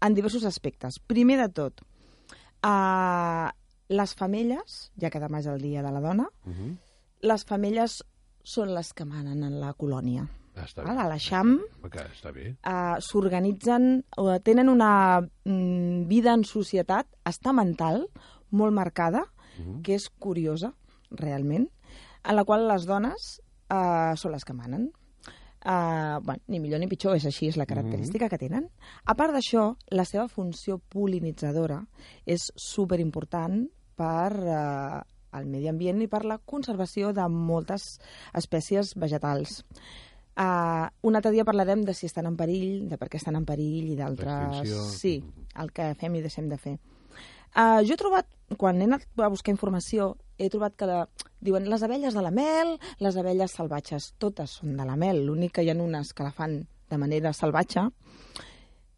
[0.00, 0.98] en diversos aspectes.
[1.00, 1.82] Primer de tot,
[2.64, 3.48] uh,
[3.88, 6.76] les femelles, ja que demà és el dia de la dona, Mhm.
[7.22, 8.02] les femelles
[8.42, 10.28] són les que manen en la colònia.
[10.56, 10.90] Ah, està bé.
[10.90, 11.60] A l'eixam
[12.32, 12.56] bé.
[12.64, 18.08] uh, s'organitzen, uh, tenen una mm, vida en societat estamental
[18.50, 19.24] molt marcada,
[19.58, 19.82] Mhm.
[19.82, 20.74] que és curiosa,
[21.10, 21.68] realment,
[22.24, 24.92] en la qual les dones uh, són les que manen.
[25.66, 28.68] Uh, bueno, ni millor ni pitjor, és així, és la característica que tenen.
[29.02, 31.80] A part d'això, la seva funció polinitzadora
[32.22, 33.64] és superimportant
[33.98, 35.00] per uh,
[35.34, 37.96] el medi ambient i per la conservació de moltes
[38.38, 39.64] espècies vegetals.
[40.36, 43.48] Uh, un altre dia parlarem de si estan en perill, de per què estan en
[43.48, 44.62] perill i d'altres...
[44.94, 45.16] Sí,
[45.58, 46.76] el que fem i deixem de fer.
[47.56, 50.98] Uh, jo he trobat, quan he anat a buscar informació, he trobat que de,
[51.40, 55.52] diuen les abelles de la mel, les abelles salvatges, totes són de la mel, l'únic
[55.56, 57.88] que hi ha unes que la fan de manera salvatge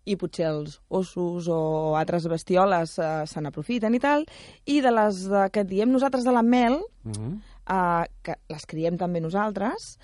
[0.08, 1.58] i potser els ossos o
[1.98, 4.24] altres bestioles uh, se n'aprofiten i tal,
[4.64, 7.34] i de les de, que diem nosaltres de la mel, Mhm.
[7.68, 9.98] uh, que les criem també nosaltres,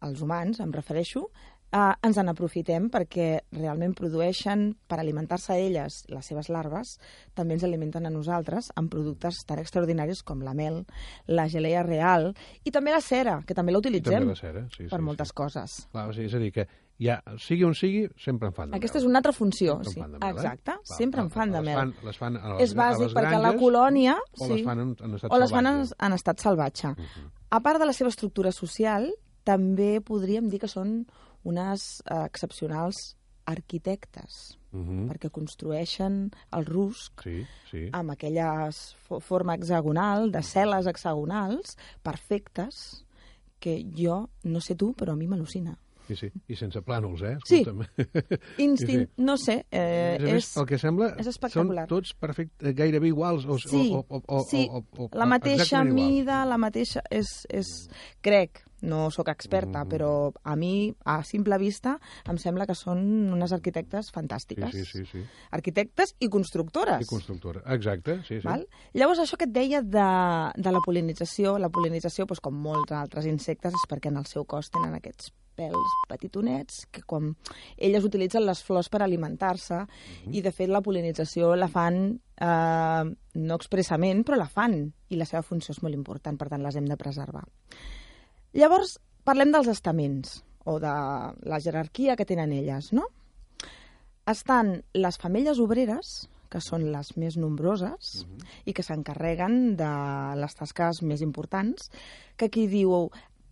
[0.00, 1.26] els humans, em refereixo,
[1.72, 6.98] eh, ens en aprofitem perquè realment produeixen, per alimentar-se elles, les seves larves,
[7.34, 10.84] també ens alimenten a nosaltres amb productes tan extraordinaris com la mel,
[11.26, 14.84] la gelea real i també la cera, que també la utilitzem També la cera, sí,
[14.88, 15.88] per sí, moltes coses.
[15.92, 16.66] Clar, o sigui, és a dir, que
[17.00, 19.04] ja, sigui on sigui, sempre en fan de Aquesta mel.
[19.04, 19.78] és una altra funció.
[19.84, 20.00] Sempre Sí.
[20.00, 20.30] mel, eh?
[20.30, 21.76] Exacte, Va, sempre en fan de les mel.
[21.78, 24.16] fan- les fan a les- és a bàsic les perquè la colònia...
[24.38, 26.88] o sí, les fan en, en estat o les fan en, en estat salvatge.
[26.88, 27.30] Uh -huh.
[27.50, 29.10] A part de la seva estructura social,
[29.44, 31.06] també podríem dir que són
[31.44, 35.08] unes eh, excepcionals arquitectes, Uh -huh.
[35.10, 37.88] perquè construeixen el rusc Sí, sí.
[37.92, 43.04] amb aquella fo- forma hexagonal, de cel·les hexagonals, perfectes,
[43.58, 45.76] que jo, no sé tu, però a mi m'al·lucina.
[46.06, 46.30] Sí, sí.
[46.48, 47.36] I sense plànols, eh?
[47.44, 47.60] Sí.
[47.60, 47.86] Escolta'm.
[48.58, 49.22] Instint, Sí, sí.
[49.22, 51.88] no sé, eh, més, és, el que sembla és espectacular.
[51.88, 53.44] són tots perfect, gairebé iguals.
[53.46, 57.02] O, Sí, o, o, o, sí, o, o, o, la mateixa mida, la mateixa...
[57.10, 57.66] És, és,
[58.22, 59.88] crec, no sóc experta, Mm.
[59.88, 64.70] però a mi, a simple vista, em sembla que són unes arquitectes fantàstiques.
[64.72, 65.04] Sí, sí, sí.
[65.12, 65.24] sí.
[65.50, 67.02] Arquitectes i constructores.
[67.02, 67.62] I constructora.
[67.74, 68.46] Exacte, sí, sí.
[68.46, 68.66] Val?
[68.94, 70.06] Llavors, això que et deia de,
[70.56, 74.44] de la polinització, la polinització, doncs, com molts altres insectes, és perquè en el seu
[74.44, 77.34] cos tenen aquests pèls petitonets que quan
[77.76, 80.32] elles utilitzen les flors per alimentar-se Mhm.
[80.34, 85.26] i de fet la polinització la fan eh, no expressament però la fan i la
[85.26, 87.44] seva funció és molt important per tant les hem de preservar
[88.52, 90.92] llavors parlem dels estaments o de
[91.46, 93.06] la jerarquia que tenen elles no?
[94.26, 98.24] estan les femelles obreres que són les més nombroses
[98.66, 99.90] i que s'encarreguen de
[100.34, 101.90] les tasques més importants,
[102.36, 103.10] que aquí diu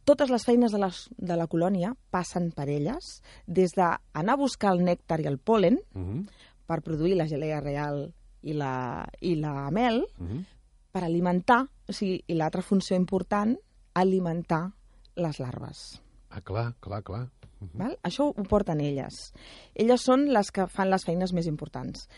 [0.09, 4.73] totes les feines de, les, de la colònia passen per elles, des d'anar a buscar
[4.75, 6.27] el nèctar i el pol·len Uh -huh.
[6.67, 10.45] per produir la gelea real i la, i la mel, Uh -huh.
[10.91, 13.57] per alimentar, o sigui, i l'altra funció important,
[13.95, 14.73] alimentar
[15.19, 16.01] les larves.
[16.31, 17.29] Ah, clar, clar, clar.
[17.61, 17.79] Uh -huh.
[17.79, 17.99] Val?
[18.03, 19.33] Això ho porten elles.
[19.75, 22.09] Elles són les que fan les feines més importants.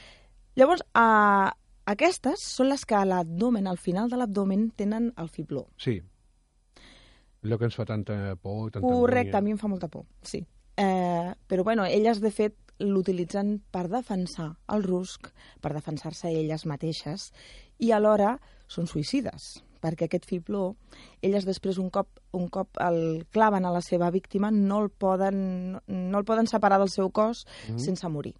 [0.54, 1.50] Llavors, eh,
[1.86, 5.68] aquestes són les que a l'abdomen, al final de l'abdomen, tenen el fibló.
[5.76, 6.00] Sí.
[7.42, 9.40] Allò que ens fa tanta por tanta Correcte, a angúnia.
[9.40, 10.46] mi em fa molta por, sí.
[10.76, 15.28] Eh, però, bueno, elles, de fet, l'utilitzen per defensar el rusc,
[15.60, 17.32] per defensar-se elles mateixes,
[17.78, 20.76] i alhora són suïcides, perquè aquest fibló,
[21.22, 25.80] elles després, un cop, un cop el claven a la seva víctima, no el poden,
[25.86, 27.78] no, el poden separar del seu cos Mhm.
[27.78, 28.34] sense morir.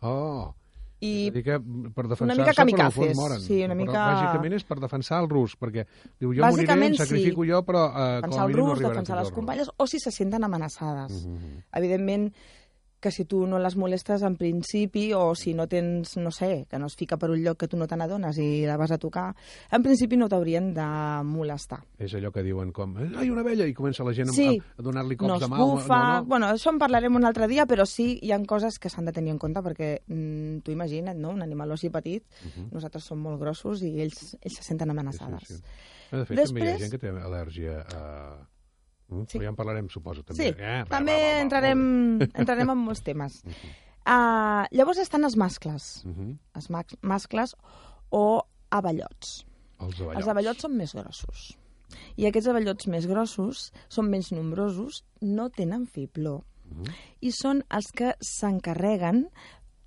[0.00, 0.54] Oh,
[1.00, 1.60] I que
[1.94, 3.40] per defensar-se, mica però en el fons kamikazes, moren.
[3.40, 5.84] sí, una Però mica- Bàsicament és per defensar el rus, perquè
[6.18, 7.50] diu, jo moriré, em sacrifico sí.
[7.50, 10.00] jo, però eh, com defensar a el mínim no rus, defensar les companyes, o si
[10.00, 11.24] se senten amenaçades.
[11.26, 11.62] Mhm.
[11.72, 12.34] Evidentment,
[13.00, 16.78] que si tu no les molestes en principi, o si no tens, no sé, que
[16.78, 18.98] no es fica per un lloc que tu no te n'adones i la vas a
[18.98, 19.34] tocar,
[19.70, 20.86] en principi no t'haurien de
[21.24, 21.78] molestar.
[21.98, 24.48] És allò que diuen com, ai, una abella, i comença la gent Sí.
[24.58, 25.56] a, a donar-li cops no de mà.
[25.58, 25.98] bufa...
[25.98, 26.24] No, no.
[26.24, 29.12] Bueno, això en parlarem un altre dia, però sí, hi han coses que s'han de
[29.12, 32.70] tenir en compte, perquè mm, tu imagina't, no?, un animal així petit, Mhm.
[32.72, 35.46] nosaltres som molt grossos i ells, ells se senten amenaçades.
[35.46, 35.62] Sí, sí.
[36.10, 38.48] De fet, Després- també hi ha gent que té al·lèrgia a...
[39.08, 39.24] Mm?
[39.28, 39.38] Sí.
[39.38, 40.50] Però ja en parlarem, suposo, també.
[40.50, 41.82] Sí, Eh, va, també va, va, va, entrarem,
[42.42, 43.38] entrarem en molts temes.
[43.44, 46.34] Uh, llavors estan els mascles, Mhm.
[46.56, 47.54] els max, mascles
[48.10, 49.44] o aballots.
[49.80, 50.18] Els avallots.
[50.20, 51.56] Els aballots són més grossos.
[52.20, 56.42] I aquests aballots més grossos són menys nombrosos, no tenen fibló.
[56.68, 56.92] Mhm.
[57.24, 59.30] I són els que s'encarreguen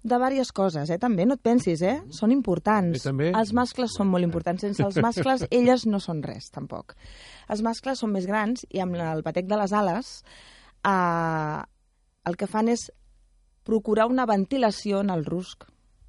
[0.03, 0.97] de diverses coses, eh?
[0.97, 1.99] també, no et pensis, eh?
[2.09, 2.97] Són importants.
[2.97, 4.61] I també- Els mascles són molt importants.
[4.65, 6.95] Sense els mascles, elles no són res, tampoc.
[7.49, 10.23] Els mascles són més grans i amb el batec de les ales
[10.85, 11.61] eh,
[12.25, 12.87] el que fan és
[13.63, 15.67] procurar una ventilació en el rusc,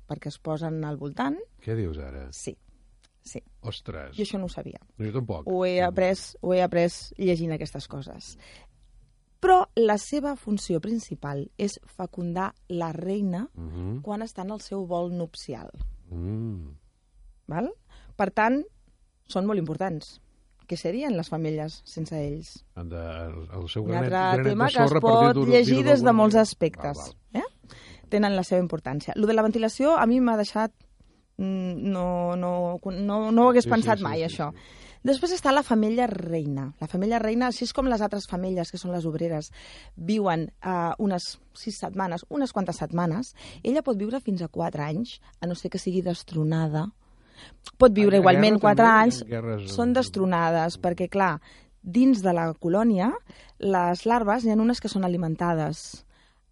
[0.09, 1.37] perquè es posen al voltant.
[1.65, 2.27] Què dius ara?
[2.33, 2.57] Sí,
[3.25, 3.43] sí.
[3.63, 4.17] Ostres.
[4.17, 4.81] Jo això no ho sabia.
[4.99, 5.47] Jo tampoc.
[5.53, 6.89] Ho he après, ho he après
[7.21, 8.37] llegint aquestes coses.
[9.43, 14.03] Però la seva funció principal és fecundar la reina Mhm.
[14.07, 15.71] quan està en el seu vol nupcial.
[16.11, 16.69] Mm.
[17.49, 17.73] Val?
[18.17, 18.63] Per tant,
[19.27, 20.21] són molt importants.
[20.69, 22.65] Què serien les famílies sense ells?
[22.77, 26.13] De, el, el seu Un granet, altre granet tema que es pot llegir des de
[26.13, 26.97] molts aspectes.
[26.99, 27.49] Val, Eh?
[28.09, 29.13] Tenen la seva importància.
[29.17, 30.71] Lo de la ventilació a mi m'ha deixat...
[31.39, 34.53] mm, No, no, no, no ho hagués Sí, sí, pensat sí, mai, sí, això.
[35.03, 36.69] Després està la femella reina.
[36.81, 39.51] La femella reina, així com les altres femelles, que són les obreres,
[39.97, 43.35] viuen uh, unes sis setmanes, unes quantes setmanes,
[43.65, 46.87] ella pot viure fins a quatre anys, a no ser que sigui destronada.
[47.79, 49.25] Pot viure En igualment quatre anys.
[49.27, 51.41] guerres- Són destronades, perquè, clar,
[51.83, 53.11] dins de la colònia,
[53.59, 56.05] les larves, n'hi ha unes que són alimentades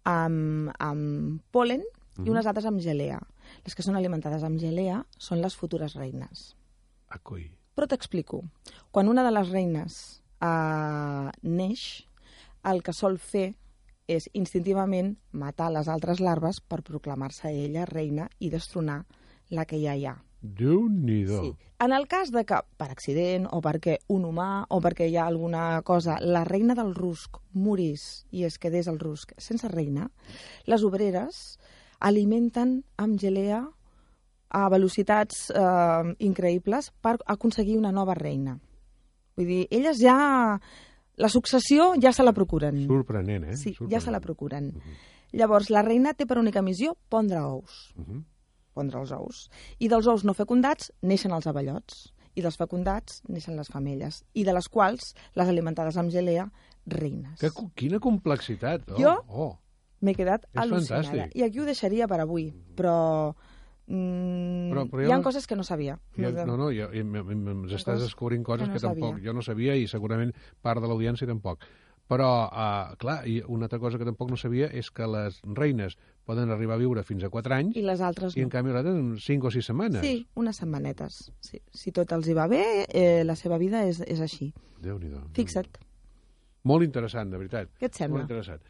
[0.03, 1.83] amb, amb pol·len
[2.17, 2.29] i Mhm.
[2.29, 3.21] unes altres amb gelea.
[3.63, 6.55] Les que són alimentades amb gelea són les futures reines.
[7.09, 7.49] Ah, coi.
[7.75, 8.43] Però t'explico.
[8.91, 9.97] Quan una de les reines
[10.43, 11.85] eh, neix,
[12.67, 13.53] el que sol fer
[14.11, 19.03] és instintivament matar les altres larves per proclamar-se ella reina i destronar
[19.49, 20.17] la que ja hi ha.
[20.41, 21.41] Déu-n'hi-do.
[21.43, 21.51] Sí.
[21.81, 25.27] En el cas de que, per accident, o perquè un humà, o perquè hi ha
[25.29, 30.09] alguna cosa, la reina del rusc morís i es quedés el rusc sense reina,
[30.65, 31.59] les obreres
[31.99, 33.63] alimenten amb gelea
[34.51, 38.57] a velocitats eh, increïbles per aconseguir una nova reina.
[39.37, 40.59] Vull dir, elles ja...
[41.21, 42.79] La successió ja se la procuren.
[42.87, 43.55] Sorprenent, eh?
[43.57, 43.91] Sí, Sorprenent.
[43.93, 44.71] ja se la procuren.
[45.37, 47.93] Llavors, la reina té per única missió pondre ous.
[47.97, 48.23] Uh -huh.
[48.73, 49.49] Pondre els ous.
[49.79, 52.13] I dels ous no fecundats neixen els abellots.
[52.33, 54.23] I dels fecundats neixen les femelles.
[54.33, 56.49] I de les quals, les alimentades amb gelea,
[56.85, 57.39] reines.
[57.39, 58.89] Que, quina complexitat.
[58.91, 59.15] Oh, Jo?
[59.27, 59.57] Oh.
[60.01, 61.03] M'he quedat És al·lucinada.
[61.03, 61.35] fantàstic.
[61.35, 63.35] I aquí ho deixaria per avui, però...
[63.91, 65.99] Mm, Però- però jo hi ha no- coses que no sabia.
[66.15, 69.25] Ja, no, no, em- ens estàs Coses descobrint coses que que, no tampoc sabia.
[69.25, 71.59] jo no sabia i segurament part de l'audiència tampoc.
[72.11, 75.97] Però, uh, clar, i una altra cosa que tampoc no sabia és que les reines
[76.25, 78.49] poden arribar a viure fins a 4 anys I les altres i en no.
[78.51, 80.01] canvi les altres 5 o 6 setmanes.
[80.01, 81.31] Sí, unes setmanetes.
[81.39, 81.61] Sí.
[81.71, 84.53] Si tot els hi va bé, eh, la seva vida és, és així.
[84.81, 85.21] Déu-n'hi-do.
[85.33, 85.77] Fixa't.
[86.63, 87.69] Molt interessant, de veritat.
[87.79, 88.19] Què et sembla?
[88.19, 88.61] Molt interessant.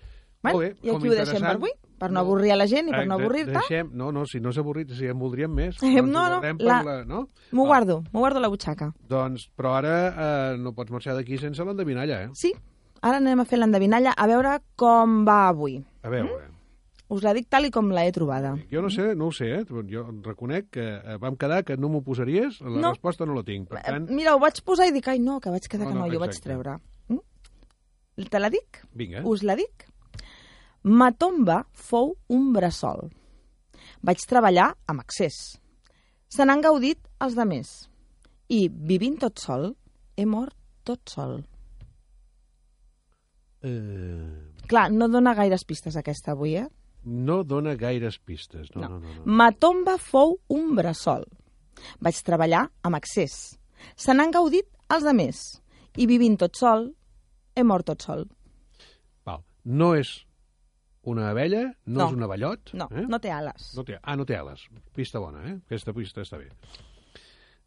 [0.41, 1.71] Bueno, Molt bé, I aquí ho deixem per avui?
[2.01, 3.51] Per no avorrir a la gent i per no Eh, de- avorrir-te?
[3.53, 3.91] Deixem...
[3.93, 5.77] No, no, si no és avorrit, si en voldríem més.
[5.83, 6.95] Ho no, no, la- la...
[7.05, 7.27] no?
[7.51, 8.87] M'ho Ah, guardo, m'ho guardo a la butxaca.
[9.07, 12.29] Doncs, però ara eh, no pots marxar d'aquí sense l'endevinalla, eh?
[12.33, 12.53] Sí,
[13.01, 15.77] ara anem a fer l'endevinalla a veure com va avui.
[16.01, 16.47] A veure,
[17.11, 18.53] Us la dic tal i com la he trobada.
[18.71, 19.65] jo no sé, no ho sé, eh?
[19.91, 22.89] Jo reconec que eh, vam quedar que no m'ho posaries, la No.
[22.95, 23.67] resposta no la tinc.
[23.69, 25.91] Per tant, Eh, Mira, ho vaig posar i dic, ai no, que vaig quedar No,
[25.91, 26.77] que no, no, jo ho vaig treure.
[27.09, 27.19] Mm?
[28.29, 28.79] Te la dic?
[28.95, 29.21] vinga.
[29.27, 29.85] Us la dic?
[30.83, 33.09] Ma tomba fou un bressol.
[34.01, 35.37] Vaig treballar amb accés.
[36.31, 37.71] Se n'han gaudit els de més.
[38.49, 39.71] I, vivint tot sol,
[40.17, 40.55] he mort
[40.87, 41.41] tot sol.
[43.61, 46.67] Eh, Clar, no dona gaires pistes aquesta avui, eh?
[47.03, 48.69] no dona gaires pistes.
[48.75, 49.13] No, no, no.
[49.15, 49.23] no.
[49.25, 51.25] Ma tomba fou un bressol.
[51.99, 53.57] Vaig treballar amb accés.
[53.97, 55.39] Se n'han gaudit els de més.
[55.97, 56.91] I vivint tot sol,
[57.55, 58.27] he mort tot sol.
[59.25, 59.41] Val.
[59.65, 60.13] No és
[61.03, 62.07] una abella, no, No.
[62.07, 62.73] és un abellot.
[62.77, 63.05] No, eh?
[63.09, 63.71] no té ales.
[63.75, 64.67] No té, ah, no té ales.
[64.93, 65.55] Pista bona, eh?
[65.65, 66.49] Aquesta pista està bé.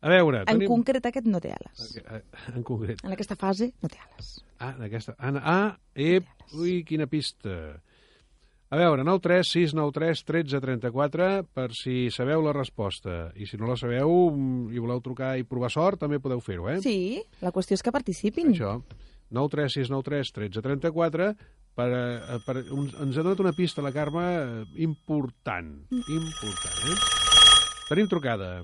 [0.05, 0.69] A veure, En tenim...
[0.69, 1.97] concret aquest no té ales.
[1.97, 2.21] Eh,
[2.55, 3.01] En concret.
[3.05, 4.35] En aquesta fase no té ales.
[4.61, 5.15] Ah, en aquesta...
[5.19, 6.27] Ah, ah ep,
[6.61, 7.81] ui, quina pista.
[8.75, 13.31] A veure, 9 3 6 9 3 13 34 per si sabeu la resposta.
[13.39, 14.13] I si no la sabeu
[14.73, 16.81] i voleu trucar i provar sort, també podeu fer-ho, eh?
[16.83, 18.53] Sí, la qüestió és que participin.
[18.53, 18.77] Això.
[19.31, 21.31] 9 3 6 9 3 13 34
[21.75, 25.75] per, eh, per, un, ens ha donat una pista la Carme eh, important.
[26.09, 26.97] Important, eh?
[27.89, 28.63] Tenim trucada.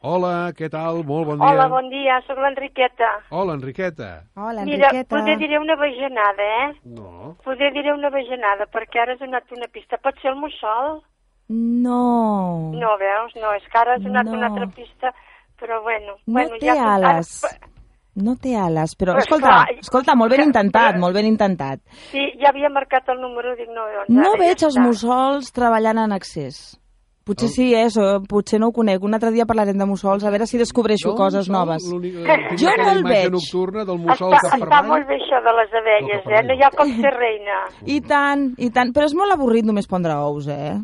[0.00, 1.02] Hola, què tal?
[1.04, 1.48] Molt bon dia.
[1.50, 3.08] Hola, bon dia, sóc l'Enriqueta.
[3.36, 4.10] Hola, Enriqueta.
[4.36, 6.70] Hola, Mira, poder diré una bajanada, eh?
[6.88, 7.34] No.
[7.44, 9.98] Poder diré una bajanada, perquè ara has donat una pista.
[10.00, 11.02] Pot ser el mussol?
[11.50, 12.70] No.
[12.72, 13.34] No, veus?
[13.42, 14.38] No, és que ara has donat No.
[14.38, 15.12] una altra pista,
[15.60, 16.16] però bueno.
[16.24, 17.44] No bueno, té ja ales.
[17.44, 17.68] Ara,
[18.16, 21.80] No té ales, però Però escolta, esclar, escolta, molt ben intentat, molt ben intentat.
[22.10, 24.82] sí, ja havia marcat el número, dic no, doncs No ara ja veig els està.
[24.86, 26.76] mussols treballant en accés.
[27.24, 29.02] Potser sí, eh, so, potser no ho conec.
[29.04, 31.84] Un altre dia parlarem de mussols, a veure si descobreixo No, coses mussol, noves.
[31.84, 33.30] tinc Jo no el veig.
[33.30, 36.42] nocturna del mussol Està, està molt bé això de les abelles, eh?
[36.48, 37.60] No hi ha com ser reina.
[37.86, 38.90] I tant, i tant.
[38.92, 40.74] Però és molt avorrit només pondre ous, eh?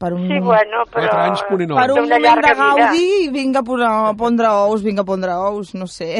[0.00, 1.02] Per un, Sí, bueno, però...
[1.04, 1.80] Quatre anys ponent ous.
[1.82, 2.74] per un moment de vida.
[2.86, 6.14] gaudi, vinga a posar- a pondre ous, vinga a pondre ous, no sé.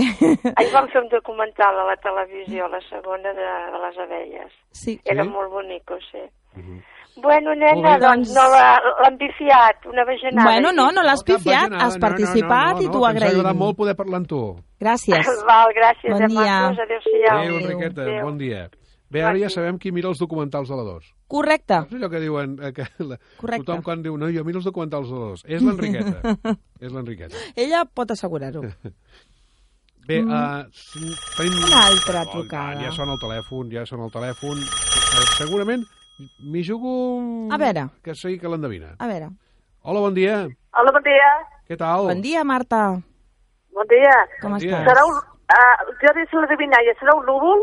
[0.56, 4.52] Ahir vam fer un documental a la televisió, la segona de, de les abelles.
[4.70, 5.00] Sí.
[5.04, 5.30] Era Sí?
[5.30, 6.20] molt bonico, sí.
[7.16, 8.44] Bueno, nena, bé, doncs doncs- no
[9.02, 10.44] l'han pifiat, una bajanada.
[10.44, 13.40] Bueno, no, no l'has pifiat, has participat i t'ho que Ens ha agraïm.
[13.40, 14.42] agradat molt poder parlar amb tu.
[14.80, 15.24] Gràcies.
[15.48, 16.58] Val, gràcies, Bon eh, dia.
[16.68, 17.38] adéu-siau.
[17.38, 18.22] Adéu, Enriqueta, Adéu.
[18.24, 18.68] bon dia.
[19.10, 21.06] Bé, ara ja sabem qui mira els documentals de la 2.
[21.30, 21.80] Correcte.
[21.88, 22.52] És allò que diuen...
[22.62, 23.64] eh, Que la, Correcte.
[23.66, 25.42] Tothom quan diu, no, jo miro els documentals de la 2.
[25.50, 26.36] És l'Enriqueta.
[26.86, 27.36] és l'Enriqueta.
[27.58, 28.62] Ella pot assegurar-ho.
[30.10, 30.30] Bé, Mm.
[30.30, 30.64] uh,
[31.36, 31.58] tenim...
[31.66, 32.78] Una altra Oh, trucada.
[32.80, 34.58] Ja, ja sona el telèfon, ja sona el telèfon.
[34.62, 35.84] Eh, segurament
[36.50, 36.94] m'hi jugo...
[37.52, 37.84] A veure.
[38.02, 38.94] Que sigui que l'endevina.
[38.98, 39.28] A veure.
[39.82, 40.40] Hola, bon dia.
[40.74, 41.28] Hola, bon dia.
[41.68, 42.08] Què tal?
[42.10, 42.80] Bon dia, Marta.
[43.74, 44.16] Bon dia.
[44.40, 44.80] Com Bon dia.
[44.80, 44.88] estàs?
[44.90, 45.20] Serà un...
[45.50, 47.62] Uh, jo dic la divinalla, serà un núvol?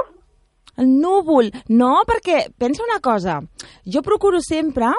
[0.78, 1.52] El núvol.
[1.74, 3.40] No, perquè pensa una cosa.
[3.86, 4.92] Jo procuro sempre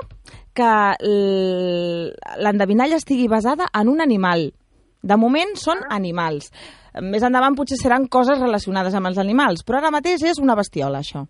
[0.58, 0.70] que
[2.42, 4.48] l'endevinalla estigui basada en un animal.
[5.02, 6.50] De moment són animals.
[7.04, 10.98] Més endavant potser seran coses relacionades amb els animals, però ara mateix és una bestiola,
[11.04, 11.22] això.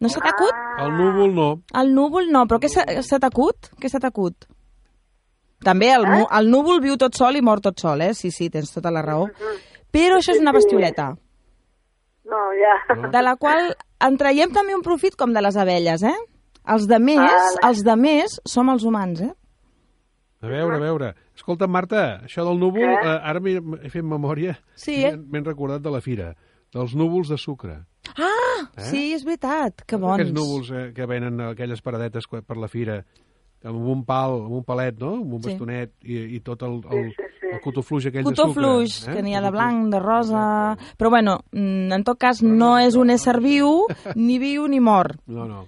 [0.00, 0.54] No se t'acut?
[0.84, 1.48] El núvol no.
[1.80, 3.70] El núvol no, però què se, se t'acut?
[3.80, 4.46] Què se t'acut?
[5.64, 8.12] També el, nu- el núvol viu tot sol i mor tot sol, eh?
[8.14, 9.26] Sí, sí, tens tota la raó.
[9.94, 11.12] Però això és una bestioleta,
[12.24, 12.74] No, ja.
[13.12, 16.14] de la qual en traiem també un profit com de les abelles, eh?
[16.72, 17.58] Els de més, Vale.
[17.68, 19.32] els de més som els humans, eh?
[20.44, 21.10] A veure, a veure.
[21.36, 25.14] Escolta, Marta, això del núvol, eh, ara m'he he fet memòria Sí, eh?
[25.16, 26.34] m'he m'he recordat de la fira,
[26.72, 27.78] dels núvols de sucre.
[28.16, 28.82] Ah, Eh?
[28.90, 30.14] sí, és veritat, que bons.
[30.20, 33.02] Aquests núvols eh, que venen a aquelles paradetes per la fira,
[33.64, 35.14] amb un pal, amb un palet, no?
[35.22, 35.50] Amb un Sí.
[35.50, 37.14] bastonet i, i tot el, el,
[37.54, 38.62] El cotofluix aquell Cotó de sucre.
[38.62, 39.14] fluix, eh?
[39.14, 40.42] que n'hi ha de Cotó blanc, de rosa...
[40.98, 45.20] Però bueno, mm, en tot cas no és un ésser viu, ni viu ni mort,
[45.26, 45.46] fluix.
[45.46, 45.66] No, no.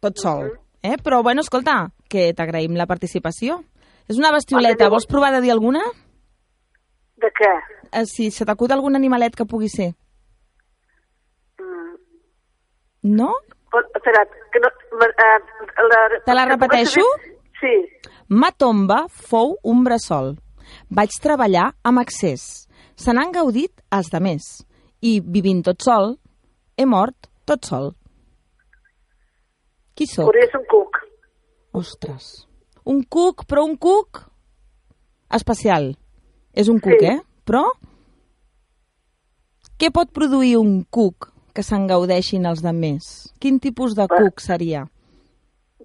[0.00, 0.50] tot sol.
[0.82, 0.96] Eh?
[1.02, 3.62] Però bueno, escolta, que t'agraïm la participació.
[4.10, 5.82] És una bestioleta, vols provar de dir alguna?
[7.22, 7.52] De què?
[7.92, 9.92] Eh, si se t'acut algun animalet que pugui ser.
[11.60, 11.94] Mm.
[13.18, 13.30] No?
[13.96, 14.68] Espera't, que no...
[14.92, 17.04] Uh, la, Te la repeteixo?
[17.60, 17.76] Sí.
[18.28, 20.34] Ma tomba fou un bressol.
[20.90, 22.66] Vaig treballar amb accés.
[22.96, 24.42] Se n'han gaudit els de més.
[25.02, 26.16] I, vivint tot sol,
[26.76, 27.92] he mort tot sol.
[29.94, 30.26] Qui sóc?
[30.30, 31.00] Podria ser un cuc.
[31.72, 32.28] Ostres.
[32.84, 34.22] Un cuc, però un cuc
[35.32, 35.92] especial.
[36.52, 37.06] És un cuc, Sí.
[37.06, 37.20] eh?
[37.44, 37.64] Però
[39.78, 43.32] què pot produir un cuc que se'n gaudeixin els de més?
[43.40, 44.86] Quin tipus de cuc seria?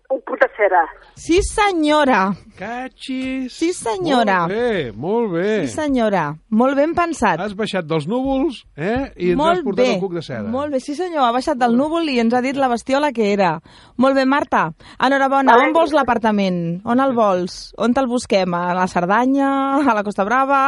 [0.10, 0.82] Un cuc de cera.
[1.20, 2.32] Sí, senyora.
[2.58, 3.52] Catxis!
[3.52, 4.38] Sí, senyora.
[4.48, 5.48] Molt bé, molt bé.
[5.68, 6.30] Sí, senyora.
[6.50, 7.42] Molt ben pensat.
[7.44, 9.12] Has baixat dels núvols, eh?
[9.20, 9.90] I ens has portat bé.
[9.98, 10.48] el cuc de seda.
[10.54, 13.34] Molt bé, sí senyor, ha baixat del núvol i ens ha dit la bestiola que
[13.34, 13.58] era.
[13.98, 14.70] Molt bé, Marta.
[14.96, 16.62] Enhorabona, on vols l'apartament?
[16.88, 17.74] On el vols?
[17.78, 18.56] On te'l busquem?
[18.56, 19.50] A la Cerdanya?
[19.84, 20.62] A la Costa Brava?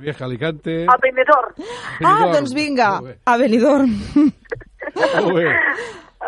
[0.00, 0.80] Vieja Alicante.
[0.88, 1.54] A Benidorm.
[1.60, 2.32] Ah, Benidorm.
[2.32, 2.90] doncs vinga,
[3.24, 3.94] a Benidorm.
[4.96, 5.48] Molt bé.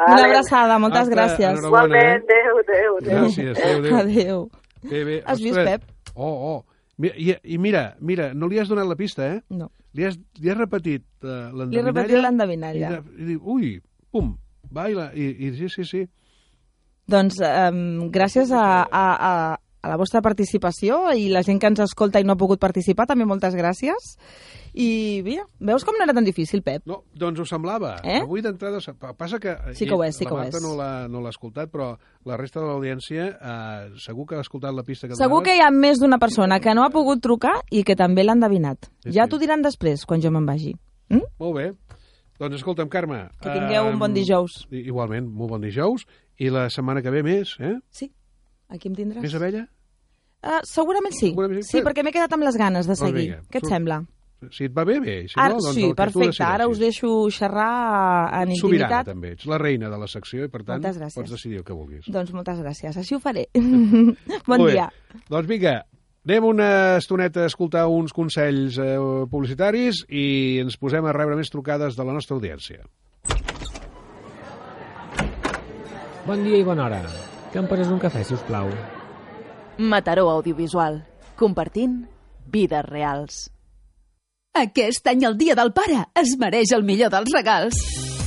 [0.00, 1.58] Una abraçada, moltes Marta, gràcies.
[1.58, 2.24] enhorabona, Igualment, eh?
[2.24, 3.18] adéu, adéu, adéu.
[3.18, 3.96] Gràcies, adéu, adéu.
[4.00, 4.50] Adéu.
[4.90, 5.16] Bé, bé.
[5.26, 5.58] Has vist.
[5.58, 5.82] Pep?
[6.14, 6.64] Oh, oh.
[7.02, 9.40] I, I mira, mira, no li has donat la pista, eh?
[9.50, 9.70] No.
[9.96, 11.86] Li has, li has repetit uh, Li he l'endevinalla.
[11.90, 12.90] repetit I, l'endevinalla.
[12.90, 13.70] de- i diu, ui,
[14.12, 14.34] pum,
[14.72, 16.02] va, i, la, i, i sí, sí, sí.
[17.10, 19.32] Doncs um, gràcies a, a, a,
[19.80, 23.06] a la vostra participació i la gent que ens escolta i no ha pogut participar,
[23.08, 24.16] també moltes gràcies.
[24.74, 26.84] I, mira, veus com no era tan difícil, Pep?
[26.86, 27.96] No, doncs ho semblava.
[28.04, 28.20] Eh?
[28.22, 28.78] Avui d'entrada...
[29.18, 29.56] Passa que...
[29.74, 30.54] Sí que ho és, sí que ho és.
[30.62, 31.94] no l'ha no l'ha escoltat, però
[32.28, 35.58] la resta de l'audiència eh, segur que ha escoltat la pista que Segur que donaves.
[35.58, 38.92] hi ha més d'una persona que no ha pogut trucar i que també l'han endevinat.
[39.02, 39.32] Sí, ja sí.
[39.32, 40.76] t'ho diran després, quan jo me'n vagi.
[41.10, 41.70] Molt bé.
[42.38, 43.24] Doncs escolta'm, Carme...
[43.42, 44.62] Que tingueu un bon dijous.
[44.70, 46.06] Igualment, molt bon dijous.
[46.40, 47.74] I la setmana que ve més, eh?
[47.92, 48.06] Sí,
[48.70, 49.22] aquí em tindràs.
[49.26, 49.66] Més abella?
[50.40, 51.34] Uh, segurament sí.
[51.34, 51.74] Segurament sí.
[51.76, 53.26] Sí, perquè m'he quedat amb les ganes de Doncs seguir.
[53.26, 53.74] vinga, Què et surt.
[53.74, 54.00] sembla?
[54.56, 55.14] Si et va bé, bé.
[55.28, 56.42] Si Ara, no, doncs sí, perfecte.
[56.46, 59.10] Ara us deixo xerrar en Sobirana, intimitat.
[59.10, 59.32] també.
[59.36, 62.08] Ets la reina de la secció i, per tant, pots decidir el que vulguis.
[62.08, 62.96] Doncs moltes gràcies.
[62.96, 63.48] Així ho faré.
[63.52, 64.14] bon
[64.48, 64.72] Molt bé.
[64.78, 64.86] dia.
[65.28, 65.74] Doncs vinga,
[66.24, 68.96] anem una estoneta a escoltar uns consells eh,
[69.28, 70.24] publicitaris i
[70.64, 72.80] ens posem a rebre més trucades de la nostra audiència.
[76.24, 77.02] Bon dia i bona hora.
[77.52, 78.70] Que em poses un cafè, si us plau.
[79.78, 81.02] Mataró Audiovisual.
[81.38, 82.04] Compartint
[82.50, 83.48] vides reals.
[84.54, 87.78] Aquest any el Dia del Pare es mereix el millor dels regals.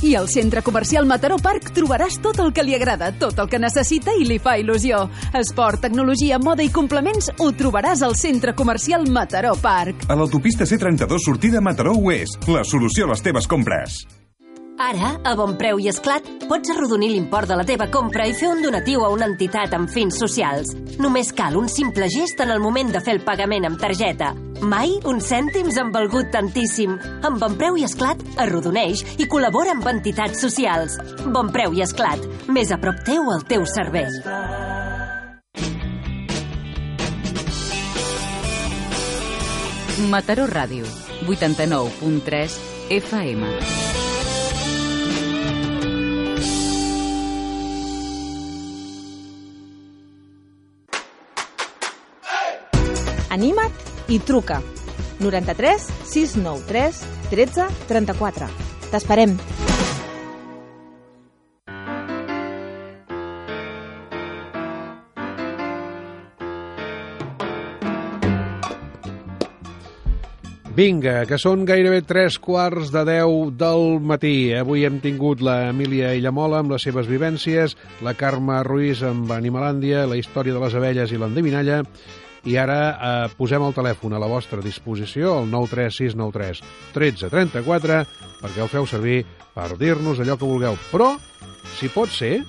[0.04, 3.60] I al centre comercial Mataró Park trobaràs tot el que li agrada, tot el que
[3.60, 5.06] necessita i li fa il·lusió.
[5.40, 10.04] Esport, tecnologia, moda i complements ho trobaràs al centre comercial Mataró Park.
[10.08, 12.44] A l'autopista C32 sortida Mataró Oest.
[12.52, 14.02] La solució a les teves compres.
[14.74, 18.48] Ara, a bon preu i esclat, pots arrodonir l'import de la teva compra i fer
[18.50, 20.72] un donatiu a una entitat amb fins socials.
[20.98, 24.32] Només cal un simple gest en el moment de fer el pagament amb targeta.
[24.66, 26.96] Mai uns cèntims han valgut tantíssim.
[27.22, 30.98] Amb bon preu i esclat, arrodoneix i col·labora amb entitats socials.
[31.22, 34.10] Bon preu i esclat, més a prop teu al teu servei.
[40.10, 40.82] Mataró Ràdio,
[41.30, 42.58] 89.3
[42.90, 44.03] FM.
[53.34, 54.60] Anima't i truca.
[55.18, 58.48] 93 693 13 34.
[58.92, 59.34] T'esperem.
[70.74, 74.50] Vinga, que són gairebé tres quarts de deu del matí.
[74.58, 80.02] Avui hem tingut la Emília Illamola amb les seves vivències, la Carme Ruiz amb Animalàndia,
[80.10, 81.84] la història de les abelles i l'endevinalla,
[82.44, 86.60] i ara eh, posem el telèfon a la vostra disposició, el 93693
[86.92, 88.00] 1334,
[88.42, 89.22] perquè el feu servir
[89.54, 90.76] per dir-nos allò que vulgueu.
[90.90, 91.14] Però,
[91.78, 92.42] si pot ser,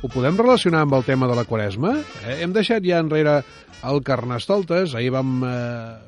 [0.00, 1.98] ho podem relacionar amb el tema de la Quaresma?
[2.24, 3.42] Eh, hem deixat ja enrere
[3.82, 6.00] el Carnestoltes, ahir vam eh,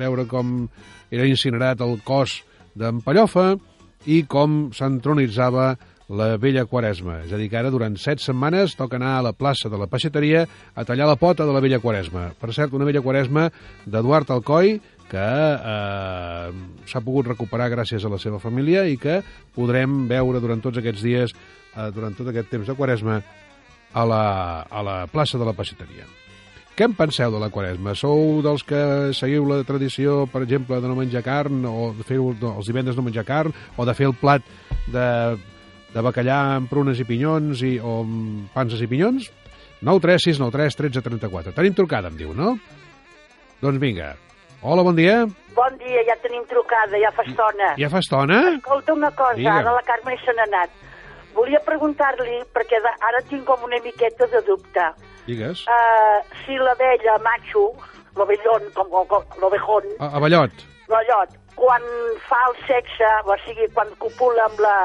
[0.00, 0.64] veure com
[1.10, 2.40] era incinerat el cos
[2.78, 3.54] d'en Pallofa
[4.08, 5.74] i com s'entronitzava
[6.10, 7.20] la vella Quaresma.
[7.24, 9.86] És a dir, que ara durant set setmanes toca anar a la plaça de la
[9.90, 10.44] Peixateria
[10.74, 12.30] a tallar la pota de la vella Quaresma.
[12.40, 13.48] Per cert, una vella Quaresma
[13.86, 14.78] d'Eduard Alcoi,
[15.10, 16.50] que eh,
[16.86, 19.20] s'ha pogut recuperar gràcies a la seva família i que
[19.54, 21.34] podrem veure durant tots aquests dies,
[21.74, 23.20] eh, durant tot aquest temps de Quaresma,
[23.90, 24.24] a la,
[24.70, 26.06] a la plaça de la Peixateria.
[26.78, 27.92] Què en penseu de la Quaresma?
[27.98, 32.16] Sou dels que seguiu la tradició, per exemple, de no menjar carn, o de fer
[32.22, 34.46] els divendres no menjar carn, o de fer el plat
[34.88, 35.04] de,
[35.94, 39.30] de bacallà amb prunes i pinyons i, o amb panses i pinyons?
[39.82, 41.54] 9 3 6 9 3 13 34.
[41.56, 42.54] Tenim trucada, em diu, no?
[43.62, 44.12] Doncs vinga.
[44.62, 45.22] Hola, bon dia.
[45.56, 47.72] Bon dia, ja tenim trucada, ja fa estona.
[47.80, 48.40] Ja fa estona?
[48.58, 49.56] Escolta una cosa, Digue'm.
[49.62, 50.70] ara la Carme se n'ha anat.
[51.34, 54.84] Volia preguntar-li, perquè ara tinc com una miqueta de dubte,
[55.26, 55.62] Digues.
[55.70, 57.70] uh, si la vella macho,
[58.16, 60.50] l'ovellón, com, com, l'ovejón, A, a Ballot.
[60.90, 61.82] l'allot, quan
[62.28, 64.76] fa el sexe, o sigui, quan copula amb la,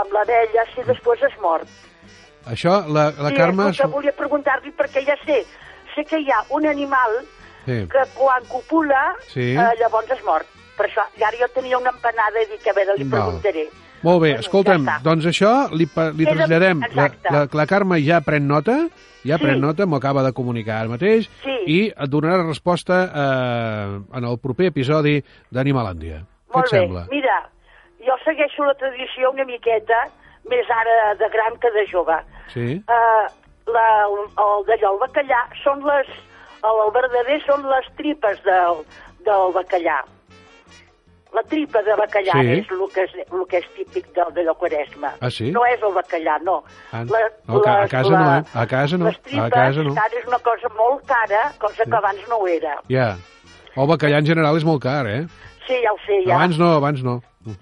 [0.00, 1.64] amb la vella, si després es mor.
[2.48, 3.70] Això, la, la sí, Carme...
[3.76, 5.42] que volia preguntar-li, perquè ja sé,
[5.94, 7.18] sé que hi ha un animal
[7.68, 7.82] Sí.
[7.92, 9.50] que quan copula, Sí.
[9.52, 10.44] eh, llavors es mor.
[10.78, 13.20] Per això, i ara jo tenia una empanada i dic, a veure, li Val.
[13.20, 13.66] preguntaré.
[14.00, 15.84] Molt bé, Bueno, escolta'm, ja doncs això li,
[16.16, 16.80] li traslladem.
[16.80, 17.32] La, exacte.
[17.34, 18.76] la, la Carme ja pren nota,
[19.26, 19.42] ja Sí.
[19.42, 21.56] pren nota, m'ho acaba de comunicar ara mateix, Sí.
[21.66, 25.18] i et donarà resposta eh, en el proper episodi
[25.50, 26.22] d'Animalàndia.
[26.48, 27.06] Què et bé, sembla?
[27.10, 27.50] mira,
[28.08, 30.02] jo segueixo la tradició una miqueta,
[30.48, 32.16] més ara de gran que de jove.
[32.54, 32.68] Sí?
[32.88, 33.26] Uh,
[33.68, 36.08] la, el d'allò, el bacallà, són les,
[36.64, 38.80] el, el verdader són les tripes del,
[39.28, 39.98] del bacallà.
[41.36, 42.52] La tripa de bacallà Sí.
[42.62, 45.10] és el que és, el que és típic del, d'allò quaresma.
[45.20, 45.50] Ah, sí?
[45.52, 46.62] No és el bacallà, no.
[46.90, 48.44] Ah, no, a ca- a casa no, eh?
[48.54, 49.92] A casa no, Les tripes, a casa no.
[49.92, 52.78] ara és una cosa molt cara, cosa que abans no ho era.
[52.88, 53.10] Ja.
[53.76, 55.26] El bacallà en general és molt car, eh?
[55.66, 56.38] Sí, ja ho sé, ja.
[56.40, 57.18] Abans no, abans no.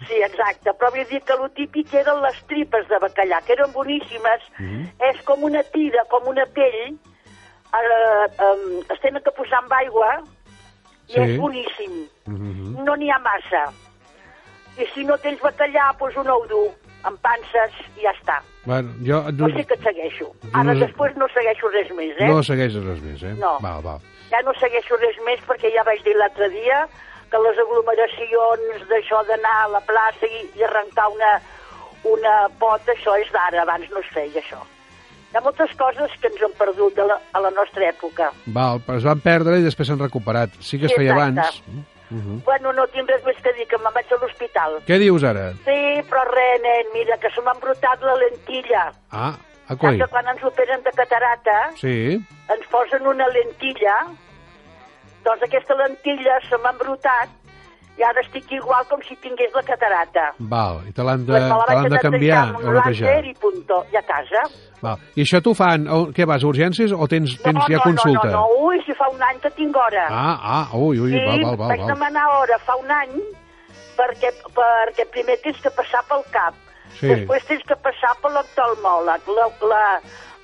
[0.07, 3.72] Sí, exacte, però vull dir que el típic eren les tripes de bacallà, que eren
[3.72, 4.43] boníssimes.
[4.59, 4.87] Mhm.
[5.11, 10.22] És com una tira, com una pell, eh, eh, es tenen que posar amb aigua
[11.09, 11.20] i Sí.
[11.20, 12.07] és boníssim.
[12.26, 12.84] Mhm.
[12.84, 13.72] No n'hi ha massa.
[14.78, 16.70] I si no tens bacallà, doncs un ou dur,
[17.05, 18.41] amb panses i ja està.
[18.64, 20.32] Bueno, jo No sé que et segueixo.
[20.53, 22.26] Ara no després no segueixo res més, eh?
[22.28, 23.34] no segueixes res més, eh?
[23.39, 23.59] No.
[23.61, 24.01] Val, val.
[24.30, 26.89] Ja no segueixo res més perquè ja vaig dir l'altre dia
[27.31, 31.33] que les aglomeracions d'això d'anar a la plaça i, i arrencar una,
[32.05, 34.61] una pota, això és d'ara, abans no es feia això.
[35.33, 38.31] Hi ha moltes coses que ens han perdut de la, a la nostra època.
[38.47, 40.55] Val, però es van perdre i després s'han recuperat.
[40.61, 41.62] Sí que es Sí, feia abans.
[42.09, 42.39] Mhm.
[42.47, 44.77] Bueno, no tinc res més que dir, que me'n vaig a l'hospital.
[44.87, 45.49] Què dius ara?
[45.66, 48.85] Sí, però res, nen, mira, que se m'ha embrutat la lentilla.
[49.11, 49.33] Ah,
[49.66, 49.99] a Saps coi.
[49.99, 52.14] que quan ens operen de catarata Sí.
[52.49, 53.97] ens posen una lentilla,
[55.27, 57.29] doncs aquesta lentilla se m'ha embrutat
[57.97, 60.27] i ara estic igual com si tingués la catarata.
[60.53, 63.24] Val, i te l'han de, Pues te de canviar o netejar.
[63.24, 64.43] i punto, i a casa.
[64.83, 64.99] Val.
[65.16, 68.29] I això t'ho fan, o, què vas, urgències o tens, tens no, ja no, consulta?
[68.35, 70.05] No, no, ui, si fa un any que tinc hora.
[70.11, 71.68] Ah, ah, ui, ui, sí, val, val, val.
[71.72, 71.95] vaig val.
[71.95, 73.16] demanar hora fa un any
[73.97, 76.55] perquè, perquè primer tens que passar pel cap,
[77.01, 77.09] Sí.
[77.09, 79.85] després tens que passar per l'oftalmòleg, la, la,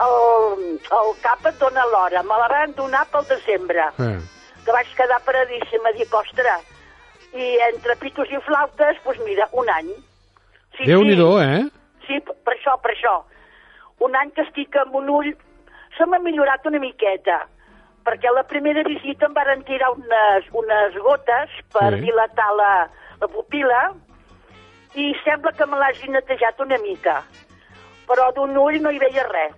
[0.09, 4.17] el, el cap et dona l'hora, me la van donar pel desembre, Eh.
[4.65, 6.65] Que vaig quedar paradíssima, dic, ostres,
[7.35, 9.89] i entre pitos i flautes, doncs mira, un any.
[10.77, 11.63] Sí, Déu-n'hi-do, eh?
[12.07, 13.17] Sí, p- per això, per això.
[14.01, 15.33] Un any que estic amb un ull...
[15.99, 17.43] Se m'ha millorat una miqueta,
[18.07, 22.01] perquè a la primera visita em varen tirar unes, unes gotes per Sí.
[22.07, 22.71] dilatar la,
[23.21, 23.83] la pupila
[24.95, 27.19] i sembla que me l'hagi netejat una mica.
[28.09, 29.53] Però d'un ull no hi veia res.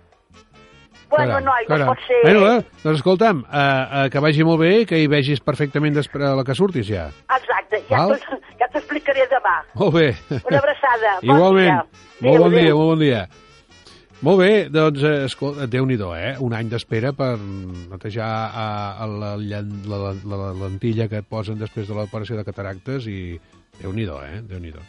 [1.09, 1.85] Bueno, Caram, noi, caram.
[1.85, 2.19] no pot ser...
[2.23, 3.61] Bueno, eh, doncs escolta'm, eh,
[4.05, 7.07] eh, que vagi molt bé i que hi vegis perfectament després la que surtis ja.
[7.37, 8.03] Exacte, ja
[8.59, 9.55] ja t'explicaré demà.
[9.77, 10.07] Molt bé.
[10.41, 11.17] Una abraçada.
[11.21, 11.65] Bon Igualment.
[11.65, 12.29] dia.
[12.29, 13.25] Molt bon dia, molt bon dia.
[14.25, 16.35] Molt bé, doncs, eh, escolta, Déu-n'hi-do, eh?
[16.41, 18.67] Un any d'espera per netejar a,
[19.03, 23.05] a la, llen- la, la, la, lentilla que et posen després de l'operació de cataractes
[23.11, 23.35] i
[23.81, 24.39] Déu-n'hi-do, eh?
[24.47, 24.79] Déu-n'hi-do.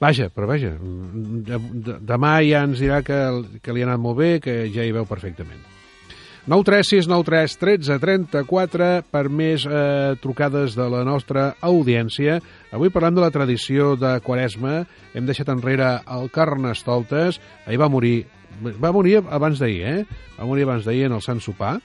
[0.00, 3.16] Vaja, però vaja, de, de, demà ja ens dirà que,
[3.64, 5.62] que li ha anat molt bé, que ja hi veu perfectament.
[6.46, 12.38] 93693 13 34 per més eh, trucades de la nostra audiència.
[12.76, 14.84] Avui parlant de la tradició de Quaresma,
[15.14, 18.20] hem deixat enrere el Carnestoltes, ahir va morir,
[18.62, 20.22] va morir abans d'ahir, eh?
[20.36, 21.80] Va morir abans d'ahir en el Sant Sopar,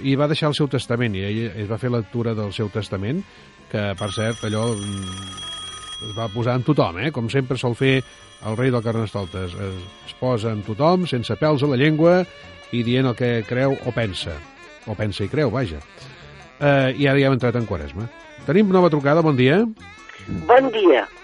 [0.00, 3.24] i va deixar el seu testament, i ell es va fer lectura del seu testament,
[3.72, 5.53] que, per cert, allò mm,
[6.02, 7.12] es va posar en tothom, eh?
[7.14, 8.00] com sempre sol fer
[8.44, 9.54] el rei del Carnestoltes.
[9.54, 12.22] Es, es posa en tothom, sense pèls a la llengua,
[12.74, 14.34] i dient el que creu o pensa.
[14.90, 15.80] O pensa i creu, vaja.
[16.60, 18.10] Eh, I ara ja hem entrat en Quaresma.
[18.44, 19.62] Tenim nova trucada, bon dia.
[19.64, 19.93] Bon dia.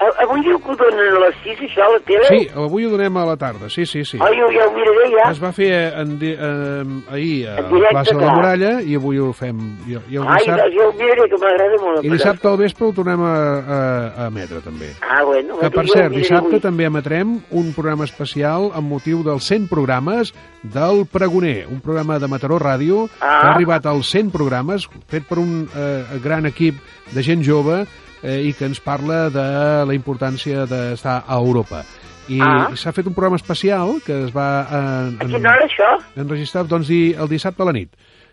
[0.01, 2.27] A- Avui diu que ho donen a les 6, això, a la tele?
[2.29, 4.19] Sí, avui ho donem a la tarda, sí, sí, sí.
[4.21, 5.31] Ai, ja ho miraré ja.
[5.31, 8.35] Es va fer en, eh, ahir a En la directe, plaça de la.
[8.35, 9.59] Muralla i avui ho fem.
[9.89, 12.05] I, i el Ai, dissabte, doncs jo ho miraré, que m'agrada molt.
[12.05, 13.81] i dissabte al vespre ho tornem a, a,
[14.25, 14.93] a emetre, també.
[15.01, 15.59] Ah, bueno.
[15.61, 16.61] Que, per cert, dissabte avui.
[16.61, 22.29] també emetrem un programa especial amb motiu dels 100 programes del Pregoner, un programa de
[22.29, 23.55] Mataró Ràdio que ha Ah.
[23.55, 26.75] arribat als 100 programes, fet per un eh, gran equip
[27.13, 27.87] de gent jove
[28.23, 29.47] eh, i que ens parla de
[29.87, 31.83] la importància d'estar a Europa.
[32.31, 32.69] I Ah.
[32.77, 35.89] s'ha fet un programa especial que es va eh, A quina hora, això?
[36.17, 37.91] enregistrar doncs, el dissabte a la nit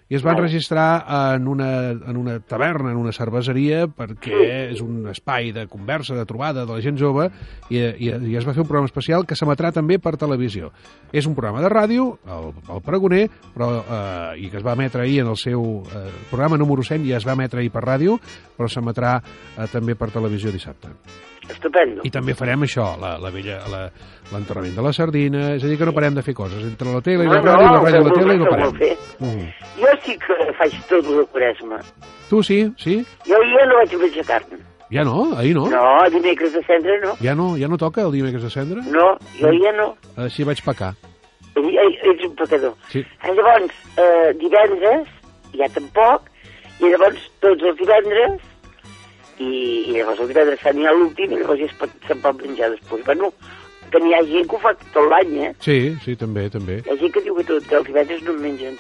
[0.10, 0.46] i es va Vale.
[0.46, 1.06] enregistrar
[1.36, 4.38] en una, en una taverna, en una cerveseria, perquè
[4.72, 7.28] és un espai de conversa, de trobada de la gent jove,
[7.70, 10.72] i, i, i es va fer un programa especial que s'emetrà també per televisió.
[11.12, 15.04] És un programa de ràdio, el, el Pregoner, però, eh, i que es va emetre
[15.04, 18.16] ahir en el seu eh, programa número 100, i es va emetre ahir per ràdio,
[18.56, 20.96] però s'emetrà eh, també per televisió dissabte.
[21.50, 22.02] Estupendo.
[22.04, 23.82] I també farem això, la, la vella, la,
[24.34, 26.64] l'enterrament de la sardina, és a dir, que no parem de fer coses.
[26.64, 28.52] Entre la tele i la No, no, ràdio, la ràdio i la tele, que no
[28.52, 28.98] parem.
[29.20, 29.46] Mm.
[29.82, 31.80] Jo sí que faig tot el quaresma.
[32.30, 32.98] Tu sí, sí?
[33.28, 34.60] Jo ja no vaig menjar carn.
[34.92, 35.34] Ja no?
[35.36, 35.66] Ahir no?
[35.68, 37.16] No, dimecres de cendre no.
[37.20, 38.84] Ja no, ja no toca el dimecres de cendre?
[38.92, 39.94] No, jo ja no.
[40.24, 40.94] Així vaig pecar.
[41.58, 42.76] Ets un pecador.
[42.92, 43.00] Sí.
[43.02, 45.08] Eh, Llavors, eh, divendres,
[45.58, 46.30] ja tampoc,
[46.80, 48.38] i llavors tots els divendres,
[49.40, 49.52] i,
[49.94, 50.04] i
[50.62, 51.76] sant hi ha l'últim, i llavors
[52.08, 53.04] se'n pot menjar després.
[53.06, 53.32] Bueno,
[53.92, 55.52] que n'hi ha gent que ho fa tot l'any, eh?
[55.64, 56.82] Sí, sí, també, també.
[56.86, 58.80] Hi ha gent que diu que tot, que els divendres no en mengen.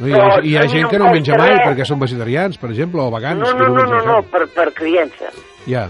[0.00, 1.66] No, hi, ha, Però hi ha a mi gent no que no menja mai res.
[1.68, 3.44] perquè són vegetarians, per exemple, o vegans.
[3.44, 4.32] No, que no, no, no, no, carn.
[4.32, 5.30] per, per criança.
[5.70, 5.86] Ja,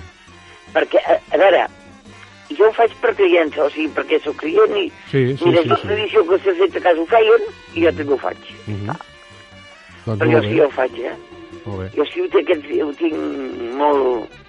[0.74, 1.66] Perquè, a, a veure,
[2.58, 5.62] jo ho faig per criança, o sigui, perquè sóc client i, sí, i sí, des
[5.62, 5.70] sí.
[5.70, 5.86] sí.
[5.86, 8.48] tradició que s'ha fet a casa ho feien, i jo també ho faig.
[8.66, 8.96] Uh -huh.
[10.04, 11.14] Doncs Però jo sí bé, ho faig, eh?
[11.66, 11.90] Molt bé.
[11.96, 13.14] Jo sí ho, tinc, aquest, ho tinc
[13.80, 14.40] molt...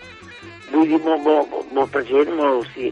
[0.71, 2.89] Vull dir, molt, molt, molt, present, molt, sí.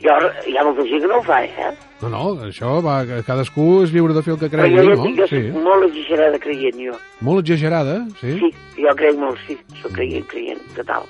[0.00, 0.14] Jo,
[0.46, 1.72] hi ha molta gent que no ho fa, eh?
[2.02, 5.06] No, no, això va, que cadascú és lliure de fer el que cregui, jo, no?
[5.18, 5.40] jo Sí.
[5.50, 6.96] soc molt exagerada creient, jo.
[7.26, 8.34] Molt exagerada, sí?
[8.40, 8.50] Sí,
[8.82, 9.56] jo crec molt, sí.
[9.82, 11.08] Soc creient, creient, total.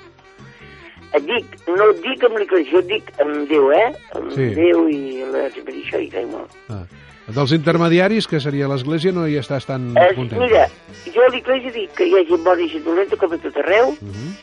[1.15, 3.91] Et dic, no et dic amb l'Església, jo et dic amb Déu, eh?
[4.15, 4.47] Amb Sí.
[4.55, 6.51] Déu i això hi crec molt.
[6.69, 6.83] Ah.
[7.27, 10.39] Dels intermediaris, que seria l'Església, no hi estàs tan Eh, content.
[10.39, 10.67] mira,
[11.13, 13.57] jo a l'Església dic que hi ha gent bona i gent dolenta com a tot
[13.57, 14.37] arreu, Mhm.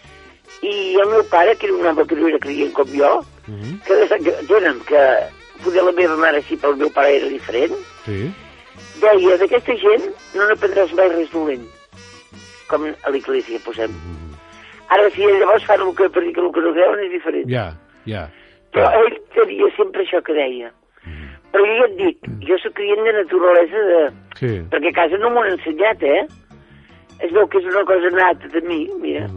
[0.63, 3.81] i el meu pare, que era un home que no era creient com jo, Mhm.
[3.87, 5.01] que, que tenen que
[5.65, 7.73] poder la meva mare sí, però el meu pare era diferent,
[8.05, 8.31] Sí.
[9.01, 10.05] deia, d'aquesta gent
[10.35, 11.67] no n'aprendràs mai res dolent,
[12.69, 13.91] com a l'Església, posem.
[14.91, 17.49] Ara, si llavors fan el que predica el que no creuen, és diferent.
[17.49, 18.29] Ja, ja.
[18.73, 20.71] Però ell tenia sempre això que deia.
[21.55, 23.99] Però jo ja et dic, jo sóc client de naturalesa de...
[24.41, 24.49] Sí.
[24.73, 26.25] Perquè a casa no m'ho han ensenyat, eh?
[27.23, 29.29] Es veu que és una cosa nata de mi, mira.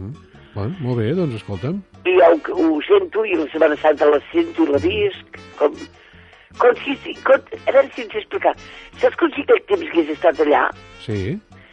[0.56, 1.78] Bueno, molt bé, doncs escolta'm.
[2.10, 5.78] I jo ho, ho sento, i la Setmana Santa la sento i la visc, com...
[6.58, 6.96] Com si...
[7.04, 8.56] si com, a veure si ens explicar.
[8.98, 10.64] Saps com si aquell temps que has estat allà?
[11.04, 11.20] Sí,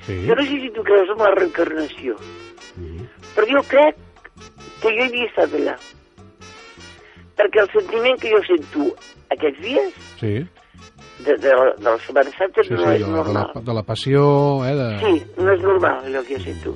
[0.06, 0.22] sí.
[0.30, 2.22] Jo no sé si tu creus en la reencarnació,
[3.34, 3.98] però jo crec
[4.84, 5.78] que jo havia estat allà.
[7.42, 8.92] Perquè el sentiment que jo sento
[9.34, 10.34] aquests dies Sí,
[11.26, 13.52] de, de, la, de la Setmana Santa sí, sí, no de és la, de, normal.
[13.56, 14.26] la, de la passió,
[14.68, 14.90] eh, de...
[15.04, 16.76] Sí, no és normal allò que jo sento.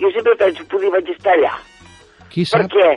[0.00, 1.52] Jo sempre penso, poder vaig estar allà.
[2.32, 2.64] Qui sap?
[2.66, 2.88] Perquè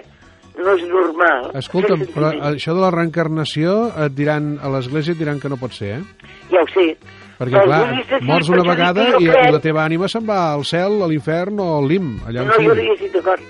[0.64, 1.52] no és normal.
[1.60, 3.76] Escolta'm, però això de la reencarnació
[4.08, 6.32] et diran, a l'església et diran que no pot ser, eh?
[6.50, 6.88] Ja ho sé.
[7.38, 10.40] Perquè, clar, sí, mors per una vegada jo i, i la teva ànima se'n va
[10.56, 12.88] al cel, a l'infern o al lim, allà on No, jo no sigui.
[12.88, 13.44] hi estic d'acord.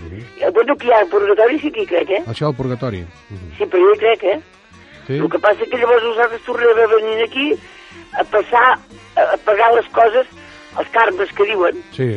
[0.00, 2.22] Eh, Bueno, que hi ha el purgatori sí que hi crec, eh?
[2.26, 3.04] Això al purgatori.
[3.58, 4.40] Sí, però jo hi crec, eh?
[5.06, 5.14] Sí?
[5.18, 7.46] El que passa que llavors nosaltres tornem a venir aquí
[8.18, 8.78] a passar,
[9.16, 10.26] a pagar les coses,
[10.78, 12.08] els karmes que diuen, Sí.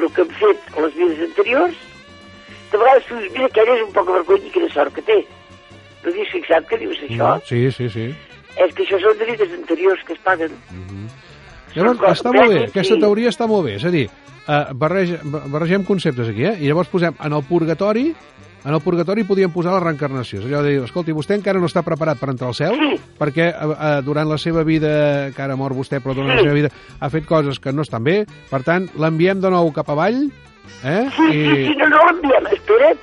[0.00, 1.74] el que hem fet a les vides anteriors,
[2.72, 5.18] de vegades tu dius, mira, aquella és un poc vergonya i quina sort que té.
[6.04, 7.40] No has fixat que dius això?
[7.46, 8.14] Sí, sí, sí.
[8.56, 10.52] És que això són de vides anteriors que es paguen.
[11.74, 13.74] Llavors, coses està molt bé, aquesta teoria està molt bé.
[13.76, 14.08] És a dir,
[14.48, 16.56] eh, barrege, barregem conceptes aquí, eh?
[16.60, 18.14] I llavors posem en el purgatori,
[18.64, 20.40] en el purgatori podíem posar la reencarnació.
[20.40, 23.00] És allò de dir, escolti, vostè encara no està preparat per entrar al cel, sí.
[23.20, 26.36] perquè eh, eh, durant la seva vida, que ara mor vostè, però durant Sí.
[26.36, 26.70] la seva vida
[27.00, 30.30] ha fet coses que no estan bé, per tant, l'enviem de nou cap avall,
[30.82, 31.04] eh?
[31.16, 32.48] Sí, sí, sí, no, no l'enviem.
[32.56, 32.98] Espera't,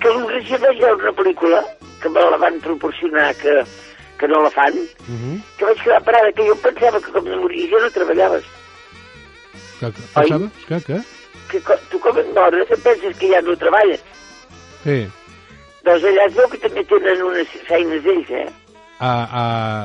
[0.00, 1.60] que hi ha una pel·lícula
[2.00, 3.60] que me la van proporcionar, que,
[4.18, 5.40] que no la fan, Uh -huh.
[5.58, 8.59] que vaig quedar parada, que jo em pensava que com a ja no treballaves.
[9.80, 10.64] Que, que, pensaves?
[10.68, 10.98] Que, que?
[11.50, 14.02] Que co- tu com a dona te penses que ja no treballes.
[14.84, 14.98] Sí.
[15.84, 18.46] Doncs allà es veu que també tenen unes feines ells, eh?
[19.00, 19.10] A,
[19.40, 19.44] a,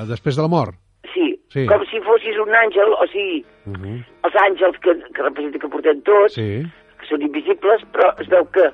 [0.09, 0.75] després de la mort?
[1.13, 1.63] Sí, Sí.
[1.69, 4.03] com si fossis un àngel, o sigui, Uh -huh.
[4.27, 6.61] els àngels que, que representen que portem tots, Sí.
[6.99, 8.69] que són invisibles, però es veu que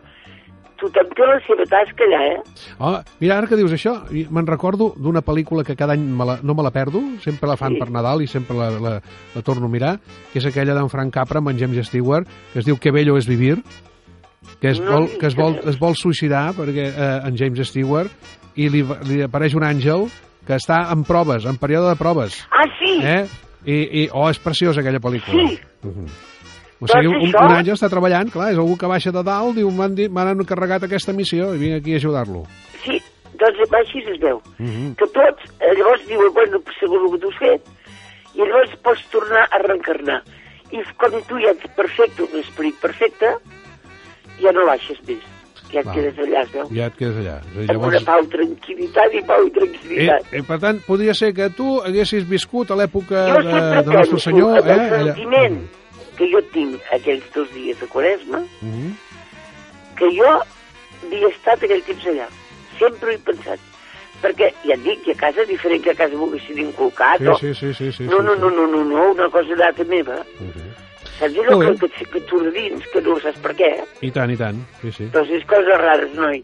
[0.82, 2.66] tothom té la seva tasca allà, eh?
[2.80, 6.40] Oh, mira, ara que dius això, me'n recordo d'una pel·lícula que cada any me la,
[6.44, 7.80] no me la perdo, sempre la fan Sí.
[7.80, 8.94] per Nadal i sempre la, la,
[9.36, 10.00] la torno a mirar,
[10.34, 13.18] que és aquella d'en Frank Capra amb en James Stewart, que es diu Que bello
[13.18, 13.62] es vivir,
[14.60, 18.10] que es No vol, que es vol, es vol suïcidar perquè eh, en James Stewart
[18.56, 20.10] i li, li apareix un àngel
[20.48, 22.42] que està en proves, en període de proves.
[22.50, 22.98] Ah, sí?
[23.06, 23.22] Eh?
[23.64, 25.38] I, i, oh, és preciosa aquella pel·lícula.
[25.38, 25.60] Sí.
[25.86, 26.31] Uh -huh.
[26.82, 29.22] O Doncs sigui, un, això- un àngel està treballant, clar, és algú que baixa de
[29.24, 32.42] dalt, diu, m'han encarregat aquesta missió i vinc aquí a ajudar-lo.
[32.84, 32.98] Sí,
[33.38, 34.38] doncs així es veu.
[34.60, 34.96] Uh -huh.
[34.98, 37.62] Que tots, eh, llavors diuen, bueno, segur que tu has fet,
[38.34, 40.24] i llavors pots tornar a reencarnar.
[40.72, 43.28] I quan tu ja ets perfecte, un esperit perfecte,
[44.42, 45.20] ja no baixes més.
[45.72, 45.96] Ja et Val.
[45.96, 46.68] quedes allà, es veu.
[46.76, 47.38] Ja et quedes allà.
[47.76, 50.22] Amb una pau, tranquil·litat i pau i Eh, tranquil·litat.
[50.34, 53.94] eh, per tant, podria ser que tu haguessis viscut a l'època jo de, sempre de
[53.94, 54.58] Nostre penso Senyor...
[54.60, 55.70] en el Eh, allà- sentiment
[56.18, 58.96] que jo tinc aquells dos dies de Quaresma, Mhm.
[59.98, 60.30] que jo
[61.04, 62.28] havia estat aquell temps allà.
[62.80, 63.60] Sempre ho he pensat.
[64.22, 67.18] Perquè, ja et dic, que a casa diferent que a casa m'ho haguessin inculcat.
[67.18, 69.56] Sí, o- sí, sí, sí, sí, no, sí, no, no, no, no, no, una cosa
[69.56, 70.18] data meva.
[71.20, 73.72] Saps allò Molt que, que, que dins, que no saps per què?
[74.02, 74.60] I tant, i tant.
[74.82, 75.06] Sí, sí.
[75.14, 76.44] Doncs és coses rares, noi.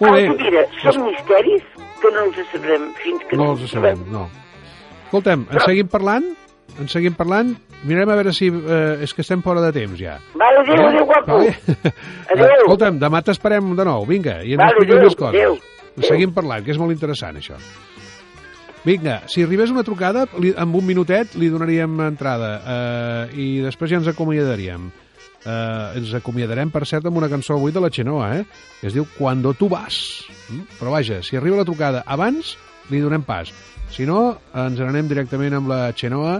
[0.00, 0.28] Molt bé.
[0.28, 1.62] Mira, són misteris
[2.02, 4.28] que no els sabrem fins que No els sabem, no.
[5.06, 6.26] Escolta'm, en seguim parlant?
[6.78, 7.54] En seguim parlant?
[7.84, 8.48] Mirem a veure si...
[8.48, 10.16] Eh, és que estem fora de temps, ja.
[10.34, 10.88] Vale, adéu, Eh?
[10.88, 11.36] adéu, guapo.
[11.38, 11.56] Vale.
[12.32, 12.62] Adéu.
[12.64, 15.34] Escolta'm, demà t'esperem de nou, vinga, i ens Vale, expliques adéu, més coses.
[15.40, 15.58] adéu,
[15.96, 16.08] adéu.
[16.08, 17.56] Seguim parlant, que és molt interessant, això.
[18.86, 23.90] Vinga, si arribés una trucada, li, amb un minutet li donaríem entrada eh, i després
[23.90, 24.84] ja ens acomiadaríem.
[25.46, 28.44] Eh, ens acomiadarem, per cert, amb una cançó avui de la Xenoa, eh?
[28.80, 29.98] que es diu Cuando tu vas.
[30.50, 30.68] Mm?
[30.78, 32.54] Però vaja, si arriba la trucada abans,
[32.90, 33.50] li donem pas.
[33.90, 36.38] Si no, ens n'anem directament amb la Xenoa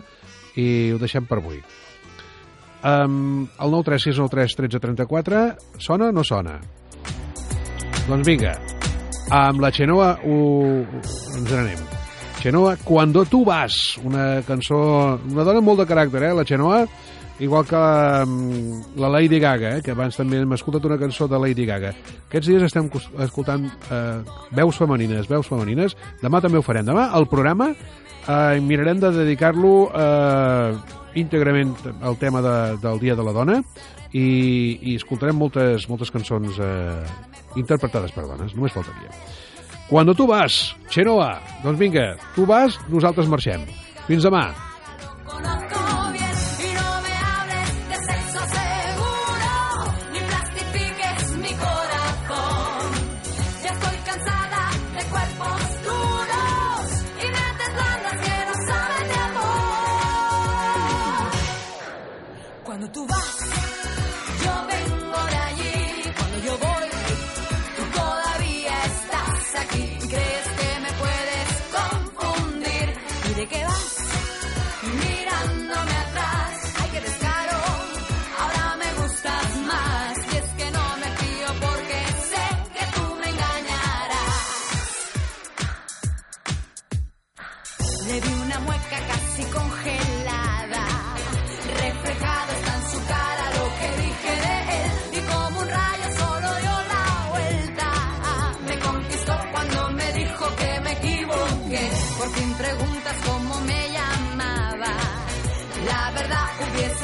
[0.56, 1.60] i ho deixem per avui.
[2.86, 6.58] Um, el 93693 1334 sona o no sona?
[8.06, 8.52] Doncs vinga,
[9.34, 10.36] amb la Xenoa ho...
[11.02, 11.80] ens n'anem.
[12.38, 14.78] Xenoa, Cuando tu vas, una cançó,
[15.32, 16.84] una dona molt de caràcter, eh, la Xenoa,
[17.38, 21.38] igual que mm, la Lady Gaga, eh, que abans també hem escoltat una cançó de
[21.40, 21.92] Lady Gaga.
[22.28, 22.88] Aquests dies estem
[23.24, 24.20] escoltant eh,
[24.56, 25.96] veus femenines, veus femenines.
[26.22, 26.86] Demà també ho farem.
[26.88, 30.76] Demà el programa eh, mirarem de dedicar-lo eh,
[31.16, 33.62] íntegrament al tema de, del Dia de la Dona
[34.12, 34.28] i,
[34.82, 37.02] i escoltarem moltes, moltes cançons eh,
[37.56, 39.12] interpretades per dones, només faltaria.
[39.86, 43.62] Cuando tu vas, Xenoa, doncs vinga, tu vas, nosaltres marxem.
[44.06, 44.48] Fins demà.
[45.28, 45.85] Y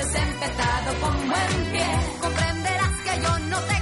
[0.07, 1.87] empezado con buen pie.
[2.21, 3.82] Comprenderás que yo no te